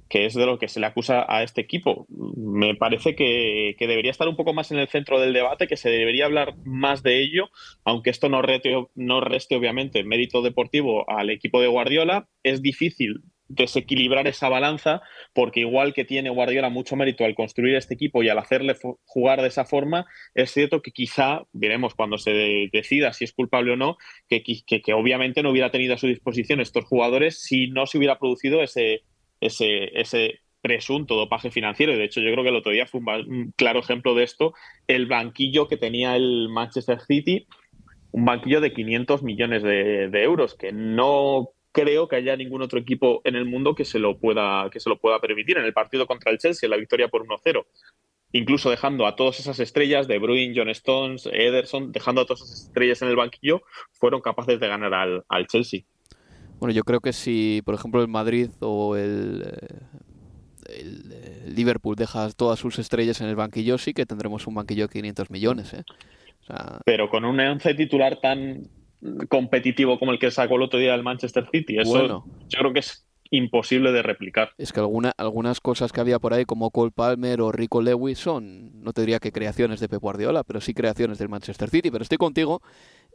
[0.08, 2.06] que es de lo que se le acusa a este equipo.
[2.08, 5.90] Me parece que, debería estar un poco más en el centro del debate, que se
[5.90, 7.50] debería hablar más de ello,
[7.84, 8.40] aunque esto no,
[8.94, 12.28] no reste obviamente mérito deportivo al equipo de Guardiola.
[12.44, 17.94] Es difícil desequilibrar esa balanza, porque igual que tiene Guardiola mucho mérito al construir este
[17.94, 22.68] equipo y al hacerle jugar de esa forma, es cierto que quizá, veremos cuando se
[22.72, 23.96] decida si es culpable o no,
[24.28, 28.18] que, que, obviamente no hubiera tenido a su disposición estos jugadores si no se hubiera
[28.18, 29.02] producido ese
[29.40, 31.96] ese, ese presunto dopaje financiero.
[31.96, 34.54] De hecho, yo creo que el otro día fue un, claro ejemplo de esto,
[34.86, 37.46] el banquillo que tenía el Manchester City,
[38.12, 43.20] un banquillo de 500 millones de, euros, que no creo que haya ningún otro equipo
[43.24, 45.58] en el mundo que se lo pueda, que se lo pueda permitir.
[45.58, 47.66] En el partido contra el Chelsea, la victoria por 1-0,
[48.32, 52.62] incluso dejando a todas esas estrellas de Bruin, John Stones, Ederson, dejando a todas esas
[52.68, 53.60] estrellas en el banquillo,
[53.92, 55.82] fueron capaces de ganar al, al Chelsea.
[56.58, 62.30] Bueno, yo creo que si, por ejemplo, el Madrid o el, eh, el, Liverpool deja
[62.30, 65.74] todas sus estrellas en el banquillo, sí que tendremos un banquillo de 500 millones.
[65.74, 65.84] ¿eh?
[66.86, 68.62] Pero con un once titular tan
[69.28, 72.80] competitivo como el que sacó el otro día el Manchester City, eso yo creo que
[72.80, 74.50] es imposible de replicar.
[74.58, 78.18] Es que alguna, algunas cosas que había por ahí, como Cole Palmer o Rico Lewis,
[78.18, 81.90] son, no te diría que creaciones de Pep Guardiola, pero sí creaciones del Manchester City.
[81.90, 82.62] Pero estoy contigo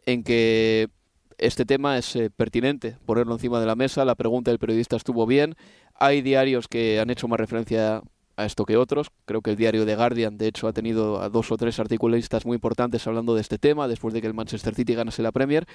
[0.05, 0.89] en que
[1.37, 4.05] este tema es eh, pertinente ponerlo encima de la mesa.
[4.05, 5.55] La pregunta del periodista estuvo bien.
[5.95, 8.01] Hay diarios que han hecho más referencia
[8.41, 9.07] a esto que otros.
[9.25, 12.45] Creo que el diario The Guardian, de hecho, ha tenido a dos o tres articulistas
[12.45, 15.67] muy importantes hablando de este tema después de que el Manchester City ganase la Premier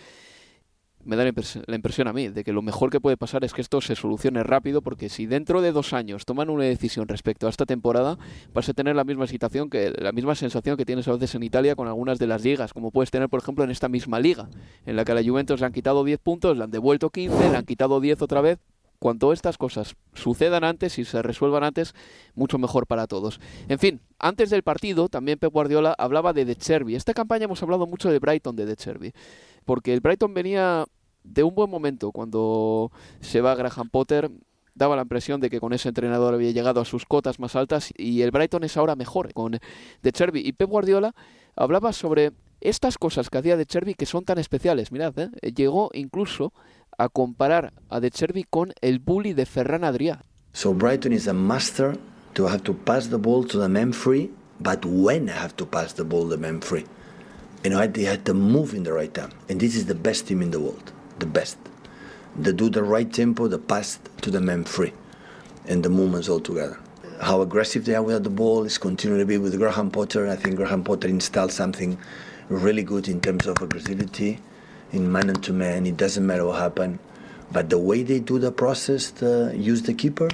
[1.06, 3.60] me da la, impresión a mí de que lo mejor que puede pasar es que
[3.60, 7.50] esto se solucione rápido, porque si dentro de dos años toman una decisión respecto a
[7.50, 8.18] esta temporada,
[8.52, 11.44] vas a tener la misma situación que la misma sensación que tienes a veces en
[11.44, 14.48] Italia con algunas de las ligas, como puedes tener, por ejemplo, en esta misma liga,
[14.84, 17.50] en la que a la Juventus le han quitado 10 puntos, le han devuelto 15,
[17.50, 18.58] le han quitado 10 otra vez.
[18.98, 21.94] Cuanto estas cosas sucedan antes y se resuelvan antes,
[22.34, 23.40] mucho mejor para todos.
[23.68, 26.94] En fin, antes del partido, también Pep Guardiola hablaba de De Cherby.
[26.94, 29.12] Esta campaña hemos hablado mucho de Brighton de De Cherby,
[29.64, 30.86] porque el Brighton venía
[31.24, 32.90] de un buen momento cuando
[33.20, 34.30] se va Graham Potter.
[34.74, 37.94] Daba la impresión de que con ese entrenador había llegado a sus cotas más altas
[37.96, 39.58] y el Brighton es ahora mejor con
[40.02, 40.40] De Cherby.
[40.46, 41.14] Y Pep Guardiola
[41.56, 44.92] hablaba sobre estas cosas que hacía De Cherby que son tan especiales.
[44.92, 45.30] Mirad, ¿eh?
[45.54, 46.52] llegó incluso
[46.98, 50.22] a comparar a De Cherby con el bully de Ferran Adrià.
[50.52, 51.96] So Brighton is a master
[52.34, 54.30] to have to pass the ball to the man free,
[54.60, 56.84] but when I have to pass the ball to the man free.
[57.64, 59.32] You know, they had to move in the right time.
[59.48, 60.92] And this is the best team in the world.
[61.18, 61.56] the best.
[62.38, 64.92] They do the right tempo, the pass to the man free,
[65.66, 66.78] and the movements all together.
[67.20, 70.28] How aggressive they are with the ball is continuing to be with Graham Potter.
[70.28, 71.96] I think Graham Potter installed something
[72.48, 74.38] really good in terms of aggressivity,
[74.92, 75.86] in man and to man.
[75.86, 76.98] It doesn't matter what happened,
[77.52, 80.28] but the way they do the process to use the keeper,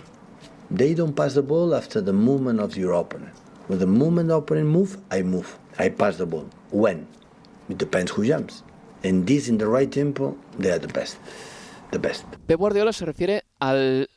[0.71, 3.33] they don't pass the ball after the movement of your opponent.
[3.69, 5.59] When the movement the opponent move, I move.
[5.79, 6.49] I pass the ball.
[6.71, 7.07] When?
[7.69, 8.63] It depends who jumps.
[9.05, 11.19] And this in the right tempo, they are the best.
[11.91, 12.25] The best.
[12.47, 14.09] Pep Guardiola se refiere al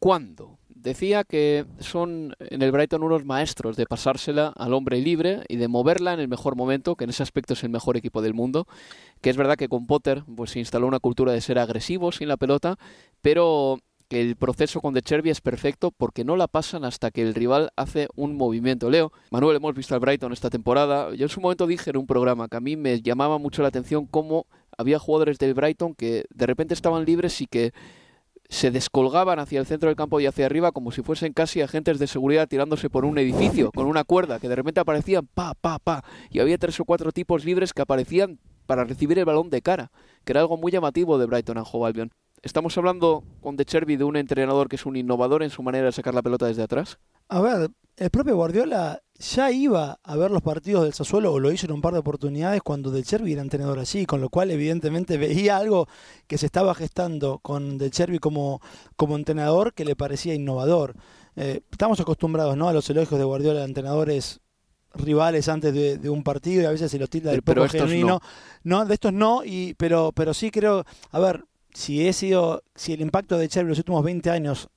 [0.00, 0.51] cuándo.
[0.82, 5.68] Decía que son en el Brighton unos maestros de pasársela al hombre libre y de
[5.68, 8.66] moverla en el mejor momento, que en ese aspecto es el mejor equipo del mundo.
[9.20, 12.26] Que es verdad que con Potter pues, se instaló una cultura de ser agresivo sin
[12.26, 12.78] la pelota,
[13.20, 13.78] pero
[14.08, 17.34] que el proceso con De Cherby es perfecto porque no la pasan hasta que el
[17.34, 18.90] rival hace un movimiento.
[18.90, 21.14] Leo, Manuel, hemos visto al Brighton esta temporada.
[21.14, 23.68] Yo en su momento dije en un programa que a mí me llamaba mucho la
[23.68, 27.72] atención cómo había jugadores del Brighton que de repente estaban libres y que
[28.52, 31.98] se descolgaban hacia el centro del campo y hacia arriba como si fuesen casi agentes
[31.98, 35.78] de seguridad tirándose por un edificio con una cuerda que de repente aparecían pa, pa,
[35.78, 36.04] pa.
[36.28, 39.90] Y había tres o cuatro tipos libres que aparecían para recibir el balón de cara,
[40.24, 42.10] que era algo muy llamativo de Brighton a Hove Albion.
[42.42, 45.86] ¿Estamos hablando con De Cherby de un entrenador que es un innovador en su manera
[45.86, 46.98] de sacar la pelota desde atrás?
[47.28, 51.52] A ver, el propio Guardiola ya iba a ver los partidos del Sassuolo o lo
[51.52, 54.50] hizo en un par de oportunidades cuando De Cherby era entrenador allí, con lo cual
[54.50, 55.86] evidentemente veía algo
[56.26, 58.60] que se estaba gestando con De Cherby como,
[58.96, 60.96] como entrenador que le parecía innovador.
[61.36, 62.68] Eh, estamos acostumbrados ¿no?
[62.68, 64.40] a los elogios de Guardiola a entrenadores
[64.94, 68.20] rivales antes de, un partido y a veces se los tilda del poco genuino.
[68.64, 68.78] No.
[68.80, 68.84] no.
[68.84, 71.44] de estos no, y, pero, pero sí creo, a ver,
[71.74, 74.68] si he sido, si el impacto de en los últimos 20 años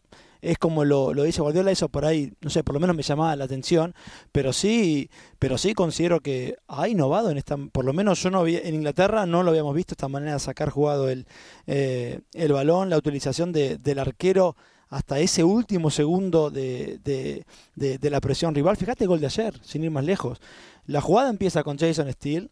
[0.41, 3.01] es como lo, lo dice Guardiola, eso por ahí, no sé, por lo menos me
[3.01, 3.95] llamaba la atención,
[4.31, 8.39] pero sí, pero sí considero que ha innovado en esta, por lo menos yo no
[8.39, 11.25] había, en Inglaterra no lo habíamos visto esta manera de sacar jugado el,
[11.65, 14.55] eh, el balón, la utilización de, del arquero
[14.89, 18.77] hasta ese último segundo de, de, de, la presión rival.
[18.77, 20.39] Fíjate el gol de ayer, sin ir más lejos.
[20.85, 22.51] La jugada empieza con Jason Steele,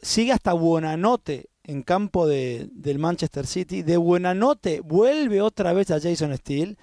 [0.00, 3.82] sigue hasta Buenanote en campo de, del Manchester City.
[3.82, 6.76] De buena note vuelve otra vez a Jason Steele.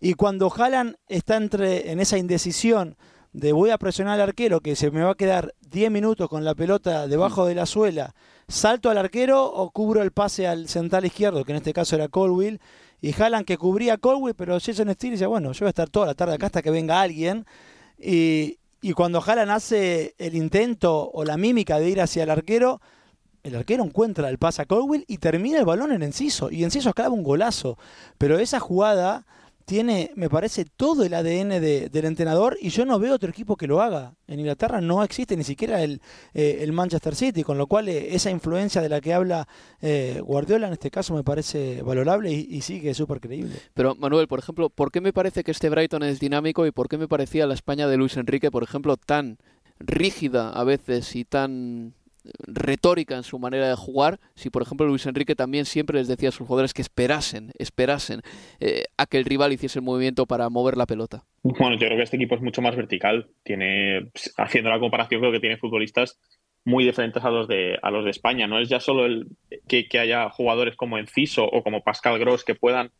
[0.00, 2.96] Y cuando Haaland está entre, en esa indecisión
[3.32, 6.44] de voy a presionar al arquero, que se me va a quedar 10 minutos con
[6.44, 8.14] la pelota debajo de la suela,
[8.46, 12.08] salto al arquero o cubro el pase al central izquierdo, que en este caso era
[12.08, 12.60] Colwill,
[13.00, 15.88] y Haaland que cubría a Colwill, pero Jason Steele dice, bueno, yo voy a estar
[15.88, 17.44] toda la tarde acá hasta que venga alguien.
[17.98, 22.80] Y, y cuando Haaland hace el intento o la mímica de ir hacia el arquero,
[23.48, 26.50] el arquero encuentra el pase a Colwell y termina el balón en Enciso.
[26.50, 27.78] Y Enciso clava un golazo.
[28.18, 29.26] Pero esa jugada
[29.68, 33.66] tiene, me parece, todo el ADN del entrenador y yo no veo otro equipo que
[33.66, 34.14] lo haga.
[34.26, 36.00] En Inglaterra no existe ni siquiera el,
[36.32, 39.46] eh, Manchester City, con lo cual eh, esa influencia de la que habla
[39.82, 43.56] eh, Guardiola en este caso me parece valorable y, y sí que es súper creíble.
[43.74, 46.88] Pero Manuel, por ejemplo, ¿por qué me parece que este Brighton es dinámico y por
[46.88, 49.36] qué me parecía la España de Luis Enrique, por ejemplo, tan
[49.80, 51.94] rígida a veces y tan
[52.46, 56.30] retórica en su manera de jugar, si por ejemplo Luis Enrique también siempre les decía
[56.30, 58.22] a sus jugadores que esperasen, esperasen
[58.60, 61.24] eh, a que el rival hiciese el movimiento para mover la pelota.
[61.42, 63.28] Bueno, yo creo que este equipo es mucho más vertical.
[63.42, 66.18] Tiene, haciendo la comparación, creo que tiene futbolistas
[66.64, 68.46] muy diferentes a los de, a los de España.
[68.46, 69.26] No es ya solo el
[69.66, 72.90] que, que haya jugadores como Enciso o como Pascal Gross que puedan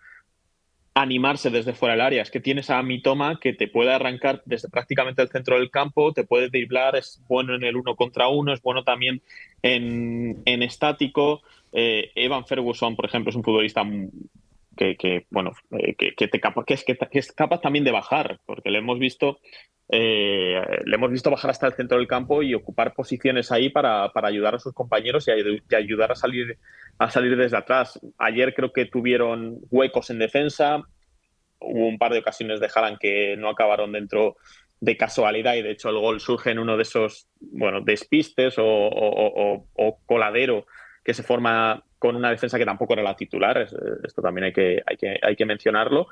[1.00, 2.22] animarse desde fuera del área.
[2.22, 6.12] Es que tienes a Mitoma que te puede arrancar desde prácticamente el centro del campo,
[6.12, 9.22] te puede driblar, es bueno en el uno contra uno, es bueno también
[9.62, 11.42] en, estático.
[11.72, 13.84] Eh, Evan Ferguson, por ejemplo, es un futbolista
[14.78, 18.78] que, bueno, eh, que, te, que, es, que, es capaz también de bajar, porque le
[18.78, 19.38] hemos visto
[19.90, 24.12] eh, le hemos visto bajar hasta el centro del campo y ocupar posiciones ahí para,
[24.14, 26.58] ayudar a sus compañeros y, ayudar a salir,
[26.98, 27.98] a salir desde atrás.
[28.18, 30.82] Ayer creo que tuvieron huecos en defensa,
[31.60, 34.36] hubo un par de ocasiones de Haaland que no acabaron dentro
[34.80, 39.66] de casualidad y de hecho el gol surge en uno de esos bueno, despistes o,
[40.06, 40.66] coladero
[41.02, 43.58] que se forma con una defensa que tampoco era la titular,
[44.04, 46.08] esto también hay que, hay que, hay que mencionarlo,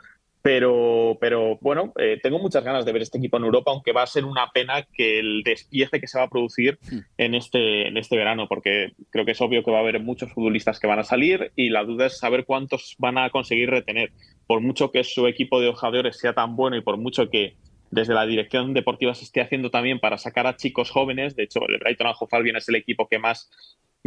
[0.46, 4.04] pero, pero bueno, eh, tengo muchas ganas de ver este equipo en Europa, aunque va
[4.04, 6.98] a ser una pena que el despiece que se va a producir hmm.
[7.18, 10.32] en este, en este verano, porque creo que es obvio que va a haber muchos
[10.32, 14.12] futbolistas que van a salir y la duda es saber cuántos van a conseguir retener.
[14.46, 17.56] Por mucho que su equipo de hojadores sea tan bueno y por mucho que
[17.90, 21.60] desde la dirección deportiva se esté haciendo también para sacar a chicos jóvenes, de hecho
[21.68, 23.50] el Brighton Aljo Albion es el equipo que más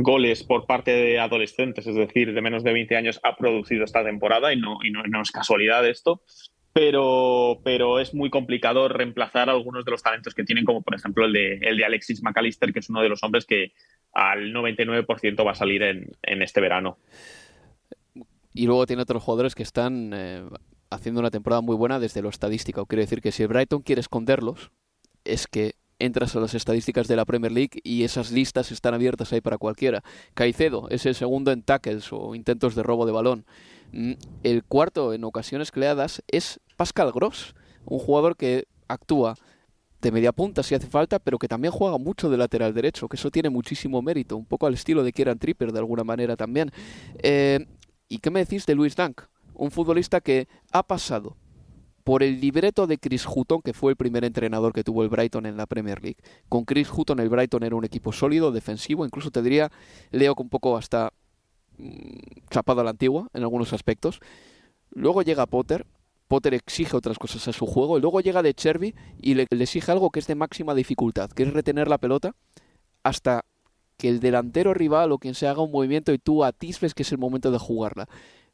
[0.02, 4.04] goles por parte de adolescentes, es decir, de menos de 20 años, ha producido esta
[4.04, 6.22] temporada y no, y no, es casualidad esto.
[6.72, 11.34] Pero, es muy complicado reemplazar algunos de los talentos que tienen, como por ejemplo el
[11.34, 13.74] de, el de Alexis McAllister, que es uno de los hombres que
[14.14, 16.98] al 99% va a salir en, este verano.
[18.54, 20.44] Y luego tiene otros jugadores que están eh,
[20.90, 22.86] haciendo una temporada muy buena desde lo estadístico.
[22.86, 24.72] Quiere decir que si Brighton quiere esconderlos,
[25.26, 29.32] es que entras a las estadísticas de la Premier League y esas listas están abiertas
[29.34, 30.04] ahí para cualquiera.
[30.34, 33.46] Caicedo es el segundo en tackles o intentos de robo de balón.
[33.92, 37.54] Mm, el cuarto en ocasiones creadas es Pascal Gross,
[37.86, 39.36] un jugador que actúa
[40.02, 43.18] de media punta si hace falta, pero que también juega mucho de lateral derecho, que
[43.18, 46.72] eso tiene muchísimo mérito, un poco al estilo de Kieran Tripper de alguna manera también.
[47.22, 47.66] Eh,
[48.08, 49.22] ¿Y qué me decís de Luis Dunk?
[49.54, 51.36] Un futbolista que ha pasado
[52.10, 55.46] por el libreto de Chris Hutton, que fue el primer entrenador que tuvo el Brighton
[55.46, 56.18] en la Premier League.
[56.50, 59.72] Con Chris Hutton el Brighton era un equipo sólido, defensivo, incluso te diría,
[60.10, 61.14] Leo un poco hasta
[61.78, 64.22] mm, chapado a la antigua en algunos aspectos.
[64.90, 65.86] Luego llega Potter,
[66.28, 69.64] Potter exige otras cosas a su juego, y luego llega de Cherby y le, le
[69.64, 72.34] exige algo que es de máxima dificultad, que es retener la pelota
[73.04, 73.46] hasta
[73.98, 77.12] que el delantero rival o quien se haga un movimiento y tú atisbes que es
[77.12, 78.10] el momento de jugarla.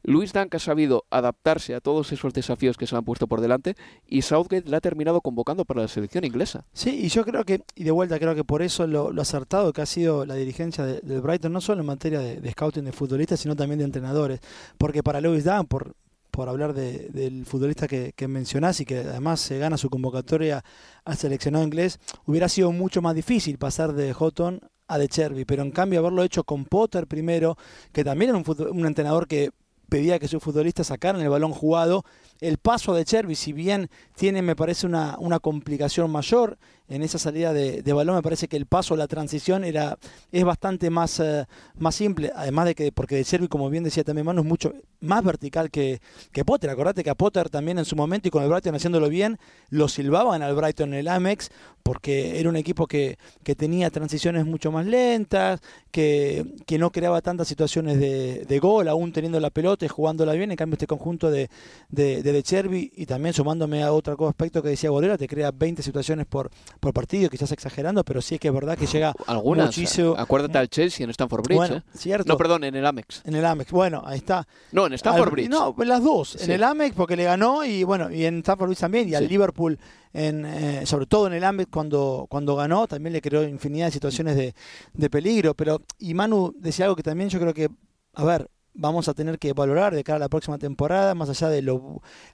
[0.08, 3.76] Luis Dunk ha sabido adaptarse a todos esos desafíos que se han puesto por delante
[4.08, 6.66] y Southgate la ha terminado convocando para la selección inglesa.
[6.74, 9.82] Sí, y yo creo que, y de vuelta creo que por eso lo, acertado que
[9.82, 13.56] ha sido la dirigencia del Brighton, no solo en materia de, scouting de futbolistas, sino
[13.56, 14.40] también de entrenadores.
[14.78, 15.96] Porque para Luis Dunk, por,
[16.30, 20.64] por hablar del futbolista que, que, mencionás y que además se gana su convocatoria
[21.04, 25.64] al seleccionado inglés, hubiera sido mucho más difícil pasar de Houghton a De Cherby, pero
[25.64, 27.58] en cambio haberlo hecho con Potter primero,
[27.92, 29.50] que también era un, un entrenador que
[29.90, 32.04] pedía que sus futbolistas sacaran el balón jugado.
[32.42, 36.58] El paso de Cherby, si bien tiene, me parece, una, una complicación mayor,
[36.88, 39.98] en esa salida de, balón me parece que el paso, la transición era
[40.32, 41.46] es bastante más, eh,
[41.78, 44.74] más simple, además de que, porque de Servi, como bien decía también Manu, es mucho
[45.00, 46.00] más vertical que,
[46.32, 46.70] que Potter.
[46.70, 49.88] Acordate que a Potter también en su momento y con el Brighton haciéndolo bien, lo
[49.88, 51.50] silbaban al Brighton en el Amex,
[51.82, 55.62] porque era un equipo que, que tenía transiciones mucho más lentas,
[55.92, 60.34] que, que no creaba tantas situaciones de, de, gol, aún teniendo la pelota y jugándola
[60.34, 60.52] bien.
[60.52, 61.50] En cambio, este conjunto de,
[61.90, 65.82] de, de, Cherby, y también sumándome a otro aspecto que decía Bolera, te crea 20
[65.82, 66.50] situaciones por
[66.80, 70.16] por partido, quizás exagerando, pero sí que es verdad que llega Algunas, muchísimo.
[70.18, 71.58] Acuérdate al Chelsea en Stamford Bridge.
[71.58, 71.84] Bueno, ¿eh?
[71.94, 72.28] cierto.
[72.28, 73.22] No, perdón, en el Amex.
[73.26, 74.48] En el Amex, bueno, ahí está.
[74.72, 75.50] No, en Stamford Bridge.
[75.50, 76.42] No, las dos.
[76.42, 79.28] En el Amex porque le ganó y bueno, y en Stamford Bridge también, y al
[79.28, 79.80] Liverpool,
[80.14, 83.92] en, eh, sobre todo en el Amex cuando, cuando ganó, también le creó infinidad de
[83.92, 84.54] situaciones de,
[84.94, 85.54] de peligro.
[85.54, 87.70] Pero, y Manu decía algo que también yo creo que,
[88.14, 91.50] a ver, vamos a tener que valorar de cara a la próxima temporada, más allá
[91.50, 91.70] del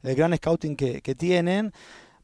[0.03, 1.71] gran scouting que, que tienen.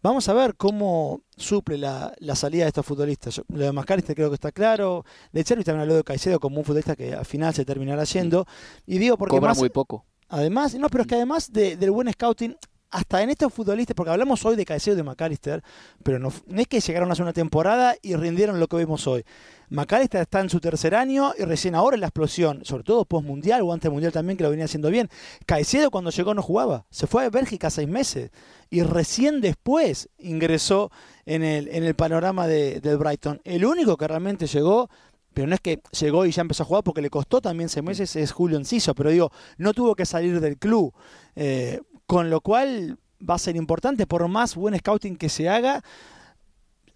[0.03, 3.41] Vamos a ver cómo suple la, salida de estos futbolistas.
[3.47, 5.03] lo de Mascariste creo que está claro.
[5.31, 8.45] De Chervis también habló de Caicedo como un futbolista que al final se terminará yendo.
[8.85, 10.05] Y digo porque Cobra más, muy poco.
[10.29, 12.55] Además, no, pero es que además del buen scouting,
[12.97, 15.63] hasta en estos futbolistas, porque hablamos hoy de Caicedo y de McAllister,
[16.01, 19.23] pero no, es que llegaron a hacer una temporada y rindieron lo que vemos hoy.
[19.69, 23.71] McAllister está en su tercer año y recién ahora la explosión, sobre todo post-mundial o
[23.71, 25.09] antes mundial también, que lo venía haciendo bien.
[25.45, 28.31] Caicedo cuando llegó no jugaba, se fue a Bélgica seis meses
[28.71, 30.89] y recién después ingresó
[31.27, 33.41] en el, en el panorama de, del Brighton.
[33.43, 34.89] El único que realmente llegó
[35.35, 37.83] pero no es que llegó y ya empezó a jugar porque le costó también seis
[37.83, 40.91] meses, es Julio Enciso, pero digo, no tuvo que salir del club.
[41.35, 42.97] Eh, con lo cual
[43.27, 45.83] va a ser importante, por más buen scouting que se haga,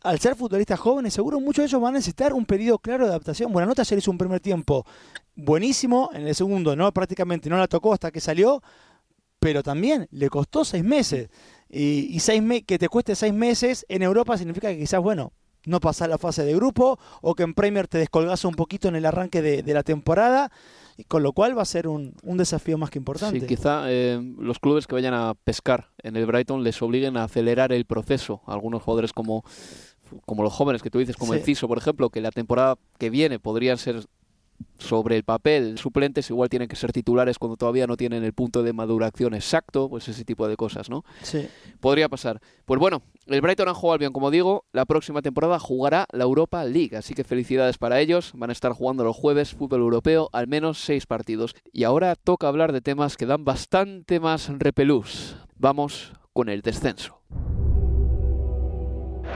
[0.03, 3.11] al ser futbolistas jóvenes, seguro muchos de ellos van a necesitar un periodo claro de
[3.11, 3.51] adaptación.
[3.51, 4.85] Bueno, nota ayer hizo un primer tiempo
[5.35, 8.63] buenísimo, en el segundo no prácticamente no la tocó hasta que salió,
[9.39, 11.29] pero también le costó seis meses.
[11.69, 15.31] Y, seis que te cueste seis meses en Europa significa que quizás, bueno,
[15.65, 18.95] no pasar la fase de grupo o que en Premier te descolgas un poquito en
[18.95, 20.51] el arranque de, la temporada
[21.07, 23.39] con lo cual va a ser un, un desafío más que importante.
[23.39, 27.23] Sí, quizá eh, los clubes que vayan a pescar en el Brighton les obliguen a
[27.25, 28.41] acelerar el proceso.
[28.45, 29.43] Algunos jugadores como,
[30.25, 31.39] como los jóvenes que tú dices, como Sí.
[31.39, 34.05] el Ciso, por ejemplo, que la temporada que viene podrían ser
[34.77, 38.63] sobre el papel suplentes, igual tienen que ser titulares cuando todavía no tienen el punto
[38.63, 41.03] de maduración exacto, pues ese tipo de cosas, ¿no?
[41.21, 41.47] Sí.
[41.79, 42.39] Podría pasar.
[42.65, 46.63] Pues bueno, el Brighton ha jugado bien, como digo, la próxima temporada jugará la Europa
[46.63, 50.47] League, así que felicidades para ellos, van a estar jugando los jueves fútbol europeo, al
[50.47, 51.55] menos seis partidos.
[51.71, 55.35] Y ahora toca hablar de temas que dan bastante más repelús.
[55.57, 57.21] Vamos con el descenso.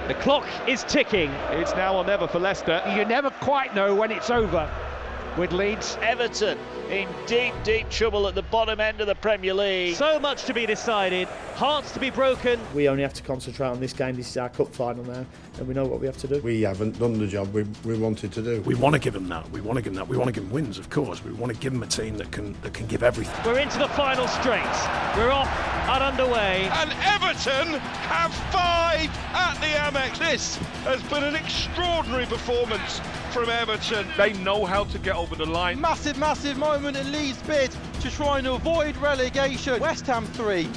[0.07, 1.32] The clock is ticking.
[1.51, 2.80] It's now or never for Leicester.
[2.95, 4.69] You never quite know when it's over.
[5.38, 6.58] With Leeds, Everton
[6.90, 9.96] in deep, deep trouble at the bottom end of the Premier League.
[9.96, 12.58] so much to be decided, hearts to be broken.
[12.74, 14.16] We only have to concentrate on this game.
[14.16, 15.26] This is our cup final now,
[15.58, 16.40] and we know what we have to do.
[16.40, 18.62] We haven't done the job we, we wanted to do.
[18.62, 19.50] We want to give them that.
[19.52, 20.08] We want to give them that.
[20.08, 21.22] We want to give them wins, of course.
[21.24, 23.36] We want to give them a team that can that can give everything.
[23.46, 24.64] We're into the final straight.
[25.18, 25.50] We're off
[25.88, 26.70] and underway.
[26.74, 27.80] And Everton
[28.10, 30.18] have five at the Amex.
[30.18, 30.56] This
[30.86, 34.08] has been an extraordinary performance from Everton.
[34.18, 35.82] They know how to get over the line.
[35.82, 37.71] Massive, massive moment in Leeds' bid
[38.01, 39.80] to try and avoid relegation.
[39.80, 40.67] West Ham 3,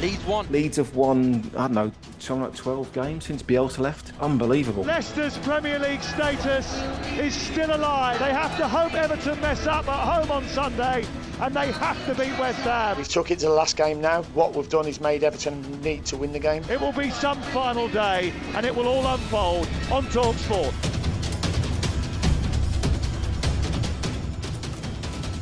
[0.00, 0.50] Leeds 1.
[0.50, 4.12] Leeds have won, I don't know, something like 12 games since Bielsa left.
[4.20, 4.82] Unbelievable.
[4.82, 6.82] Leicester's Premier League status
[7.18, 8.18] is still alive.
[8.18, 11.04] They have to hope Everton mess up at home on Sunday,
[11.40, 12.96] and they have to beat West Ham.
[12.96, 14.22] We took it to the last game now.
[14.34, 16.64] What we've done is made Everton need to win the game.
[16.68, 21.03] It will be some final day, and it will all unfold on Talksport.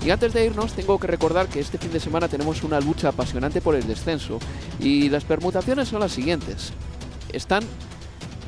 [0.04, 3.08] Y antes de irnos, tengo que recordar que este fin de semana tenemos una lucha
[3.08, 4.40] apasionante por el descenso.
[4.80, 6.72] Y las permutaciones son las siguientes.
[7.32, 7.62] Están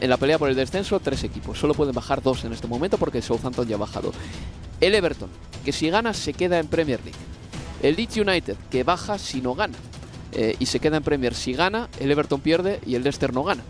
[0.00, 1.58] en la pelea por el descenso tres equipos.
[1.58, 4.12] Solo pueden bajar dos en este momento porque Southampton ya ha bajado.
[4.80, 5.30] El Everton,
[5.64, 7.18] que si gana se queda en Premier League.
[7.82, 9.78] El Leeds United, que baja si no gana.
[10.32, 13.44] Eh, y se queda en Premier si gana, el Everton pierde y el Leicester no
[13.44, 13.62] gana.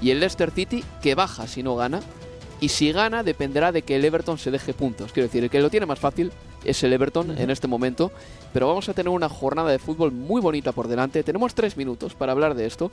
[0.00, 2.00] Y el Leicester City, que baja si no gana.
[2.60, 5.12] Y si gana, dependerá de que el Everton se deje puntos.
[5.12, 6.32] Quiero decir, el que lo tiene más fácil
[6.64, 8.12] es el Everton en este momento.
[8.52, 11.22] Pero vamos a tener una jornada de fútbol muy bonita por delante.
[11.22, 12.92] Tenemos tres minutos para hablar de esto.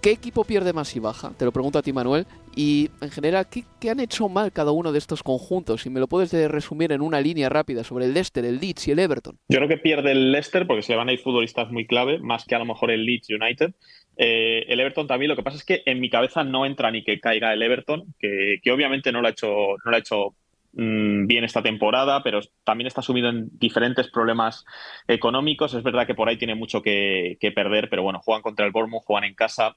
[0.00, 1.32] ¿Qué equipo pierde más y baja?
[1.38, 2.26] Te lo pregunto a ti, Manuel.
[2.54, 5.80] Y en general, ¿qué, qué han hecho mal cada uno de estos conjuntos?
[5.80, 8.88] Si me lo puedes de- resumir en una línea rápida sobre el Leicester, el Leeds
[8.88, 9.38] y el Everton.
[9.48, 12.18] Yo creo que pierde el Leicester porque se le van a ir futbolistas muy clave,
[12.18, 13.72] más que a lo mejor el Leeds United.
[14.18, 17.02] Eh, el Everton también, lo que pasa es que en mi cabeza no entra ni
[17.02, 20.34] que caiga el Everton, que, que obviamente no lo ha hecho, no lo ha hecho
[20.76, 24.64] bien esta temporada, pero también está sumido en diferentes problemas
[25.06, 25.74] económicos.
[25.74, 29.04] Es verdad que por ahí tiene mucho que, perder, pero bueno, juegan contra el Bournemouth,
[29.04, 29.76] juegan en casa.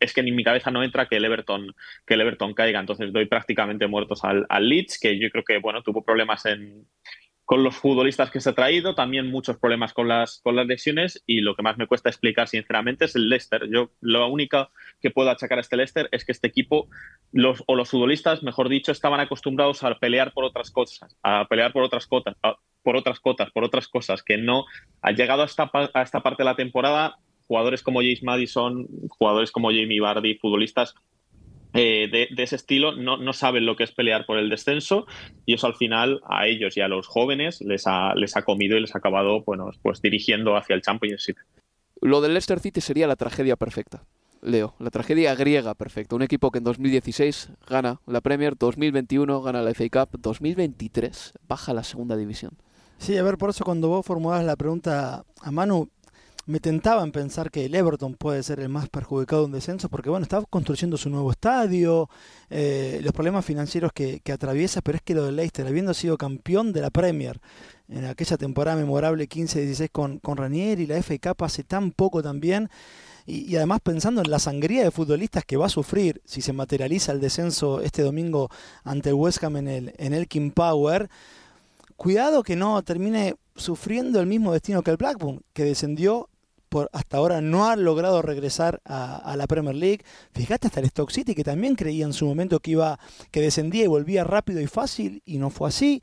[0.00, 1.74] Es que en mi cabeza no entra que el Everton,
[2.06, 5.82] que el Everton caiga, entonces doy prácticamente muertos al Leeds, que yo creo que bueno,
[5.82, 6.86] tuvo problemas en,
[7.48, 11.22] con los futbolistas que se ha traído, también muchos problemas con las, con las lesiones
[11.24, 13.70] y lo que más me cuesta explicar sinceramente es el Leicester.
[13.70, 14.68] Yo lo único
[15.00, 16.88] que puedo achacar a este Leicester es que este equipo,
[17.32, 21.72] los, o los futbolistas, mejor dicho, estaban acostumbrados a pelear por otras cosas, a pelear
[21.72, 22.36] por otras cotas,
[22.82, 24.66] por otras cotas, por otras cosas, que no
[25.00, 29.50] han llegado a esta, a esta parte de la temporada jugadores como James Madison, jugadores
[29.52, 30.94] como Jamie Vardy, futbolistas
[31.74, 35.06] eh, de, de ese estilo no, no saben lo que es pelear por el descenso
[35.44, 38.76] y eso al final a ellos y a los jóvenes les ha, les ha comido
[38.76, 41.36] y les ha acabado bueno, pues dirigiendo hacia el Championship.
[42.00, 44.04] Lo del Leicester City sería la tragedia perfecta.
[44.40, 46.14] Leo, la tragedia griega perfecta.
[46.14, 51.72] Un equipo que en 2016 gana la Premier, 2021 gana la FA Cup, 2023 baja
[51.72, 52.52] a la segunda división.
[52.98, 55.90] Sí, a ver, por eso cuando vos formulabas la pregunta a Manu,
[56.48, 59.90] me tentaba en pensar que el Everton puede ser el más perjudicado de un descenso,
[59.90, 62.08] porque bueno, está construyendo su nuevo estadio,
[62.48, 66.72] eh, los problemas financieros que, atraviesa, pero es que lo del Leicester, habiendo sido campeón
[66.72, 67.38] de la Premier
[67.88, 72.70] en aquella temporada memorable 15-16 con, con Ranieri, la Cup hace tan poco también,
[73.26, 76.54] y, y además pensando en la sangría de futbolistas que va a sufrir si se
[76.54, 78.48] materializa el descenso este domingo
[78.84, 81.10] ante el West Ham en el, en el King Power,
[81.96, 86.30] cuidado que no termine sufriendo el mismo destino que el Blackburn, que descendió
[86.68, 90.04] por hasta ahora no ha logrado regresar a, a la Premier League.
[90.32, 92.98] Fíjate hasta el Stoke City que también creía en su momento que iba
[93.30, 96.02] que descendía y volvía rápido y fácil y no fue así,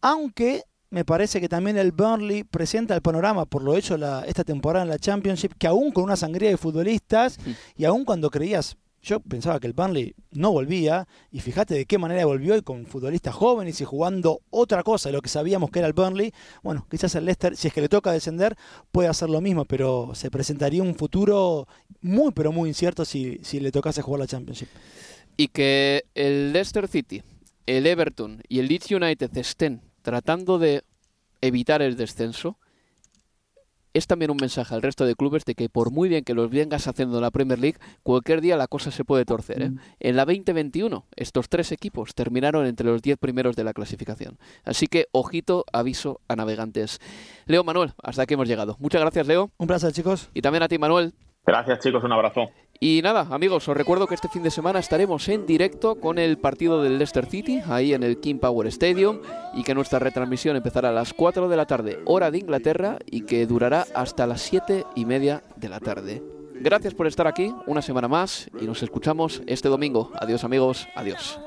[0.00, 4.44] aunque me parece que también el Burnley presenta el panorama por lo hecho la, esta
[4.44, 7.38] temporada en la Championship que aún con una sangría de futbolistas
[7.76, 11.98] y aún cuando creías yo pensaba que el Burnley no volvía y fíjate de qué
[11.98, 15.80] manera volvió y con futbolistas jóvenes y jugando otra cosa de lo que sabíamos que
[15.80, 16.32] era el Burnley.
[16.62, 18.56] Bueno, quizás el Leicester, si es que le toca descender,
[18.90, 21.68] puede hacer lo mismo, pero se presentaría un futuro
[22.00, 24.68] muy pero muy incierto si, si le tocase jugar la Championship.
[25.36, 27.22] Y que el Leicester City,
[27.66, 30.82] el Everton y el Leeds United estén tratando de
[31.42, 32.58] evitar el descenso,
[33.94, 36.50] es también un mensaje al resto de clubes de que por muy bien que los
[36.50, 39.62] vengas haciendo en la Premier League, cualquier día la cosa se puede torcer.
[39.62, 39.70] ¿eh?
[40.00, 44.38] En la 2021, estos tres equipos terminaron entre los 10 primeros de la clasificación.
[44.64, 47.00] Así que, ojito, aviso a navegantes.
[47.46, 48.76] Leo Manuel, hasta aquí hemos llegado.
[48.80, 49.50] Muchas gracias, Leo.
[49.56, 50.30] Un placer, chicos.
[50.34, 51.14] Y también a ti, Manuel.
[51.46, 52.02] Gracias, chicos.
[52.02, 52.50] Un abrazo.
[52.80, 56.38] Y nada, amigos, os recuerdo que este fin de semana estaremos en directo con el
[56.38, 59.20] partido del Leicester City, ahí en el King Power Stadium,
[59.54, 63.22] y que nuestra retransmisión empezará a las 4 de la tarde, hora de Inglaterra, y
[63.22, 66.22] que durará hasta las 7 y media de la tarde.
[66.54, 70.10] Gracias por estar aquí una semana más y nos escuchamos este domingo.
[70.14, 71.38] Adiós amigos, adiós.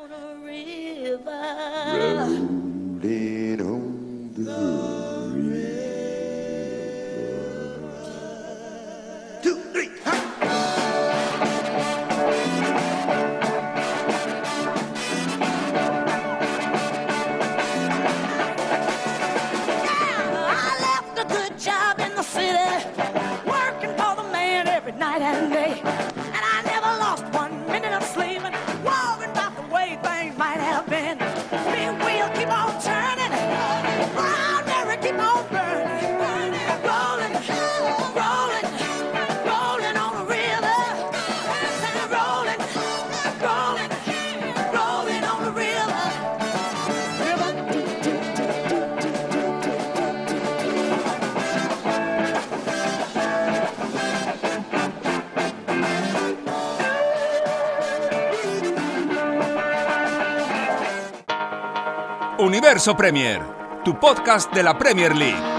[62.67, 63.39] Universo Premier,
[63.85, 65.56] tu podcast de la Premier League.